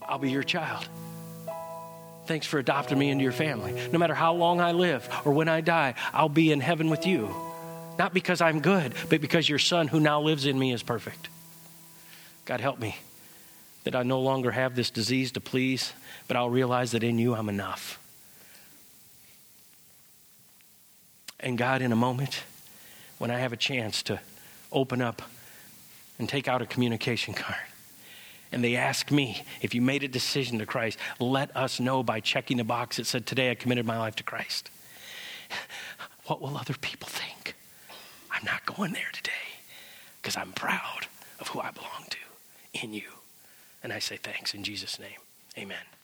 I'll 0.08 0.18
be 0.18 0.30
your 0.30 0.42
child. 0.42 0.88
Thanks 2.26 2.46
for 2.46 2.58
adopting 2.58 2.98
me 2.98 3.10
into 3.10 3.22
your 3.22 3.32
family. 3.32 3.88
No 3.90 3.98
matter 3.98 4.14
how 4.14 4.34
long 4.34 4.60
I 4.60 4.72
live 4.72 5.08
or 5.24 5.32
when 5.32 5.48
I 5.48 5.60
die, 5.60 5.94
I'll 6.12 6.28
be 6.28 6.52
in 6.52 6.60
heaven 6.60 6.90
with 6.90 7.06
you. 7.06 7.34
Not 7.98 8.14
because 8.14 8.40
I'm 8.40 8.60
good, 8.60 8.94
but 9.08 9.20
because 9.20 9.48
your 9.48 9.58
son 9.58 9.88
who 9.88 9.98
now 9.98 10.20
lives 10.20 10.46
in 10.46 10.58
me 10.58 10.72
is 10.72 10.82
perfect. 10.82 11.28
God, 12.44 12.60
help 12.60 12.78
me 12.78 12.96
that 13.84 13.96
I 13.96 14.02
no 14.02 14.20
longer 14.20 14.50
have 14.50 14.76
this 14.76 14.90
disease 14.90 15.32
to 15.32 15.40
please, 15.40 15.92
but 16.26 16.36
I'll 16.36 16.50
realize 16.50 16.92
that 16.92 17.02
in 17.02 17.18
you 17.18 17.34
I'm 17.34 17.48
enough. 17.48 17.98
And 21.40 21.56
God, 21.56 21.82
in 21.82 21.92
a 21.92 21.96
moment, 21.96 22.42
when 23.18 23.30
I 23.30 23.38
have 23.38 23.52
a 23.52 23.56
chance 23.56 24.02
to 24.04 24.20
open 24.70 25.00
up 25.00 25.22
and 26.18 26.28
take 26.28 26.48
out 26.48 26.60
a 26.60 26.66
communication 26.66 27.32
card, 27.32 27.56
and 28.52 28.64
they 28.64 28.76
ask 28.76 29.10
me, 29.10 29.42
if 29.60 29.74
you 29.74 29.82
made 29.82 30.02
a 30.02 30.08
decision 30.08 30.58
to 30.58 30.66
Christ, 30.66 30.98
let 31.20 31.54
us 31.56 31.80
know 31.80 32.02
by 32.02 32.20
checking 32.20 32.56
the 32.56 32.64
box 32.64 32.96
that 32.96 33.06
said, 33.06 33.26
Today 33.26 33.50
I 33.50 33.54
committed 33.54 33.86
my 33.86 33.98
life 33.98 34.16
to 34.16 34.22
Christ. 34.22 34.70
What 36.26 36.42
will 36.42 36.56
other 36.56 36.74
people 36.74 37.08
think? 37.08 37.54
I'm 38.30 38.44
not 38.44 38.66
going 38.66 38.92
there 38.92 39.10
today 39.12 39.32
because 40.20 40.36
I'm 40.36 40.52
proud 40.52 41.06
of 41.40 41.48
who 41.48 41.60
I 41.60 41.70
belong 41.70 42.04
to 42.10 42.82
in 42.82 42.92
you. 42.92 43.08
And 43.82 43.92
I 43.92 43.98
say 43.98 44.18
thanks 44.18 44.54
in 44.54 44.62
Jesus' 44.62 44.98
name. 44.98 45.20
Amen. 45.56 45.97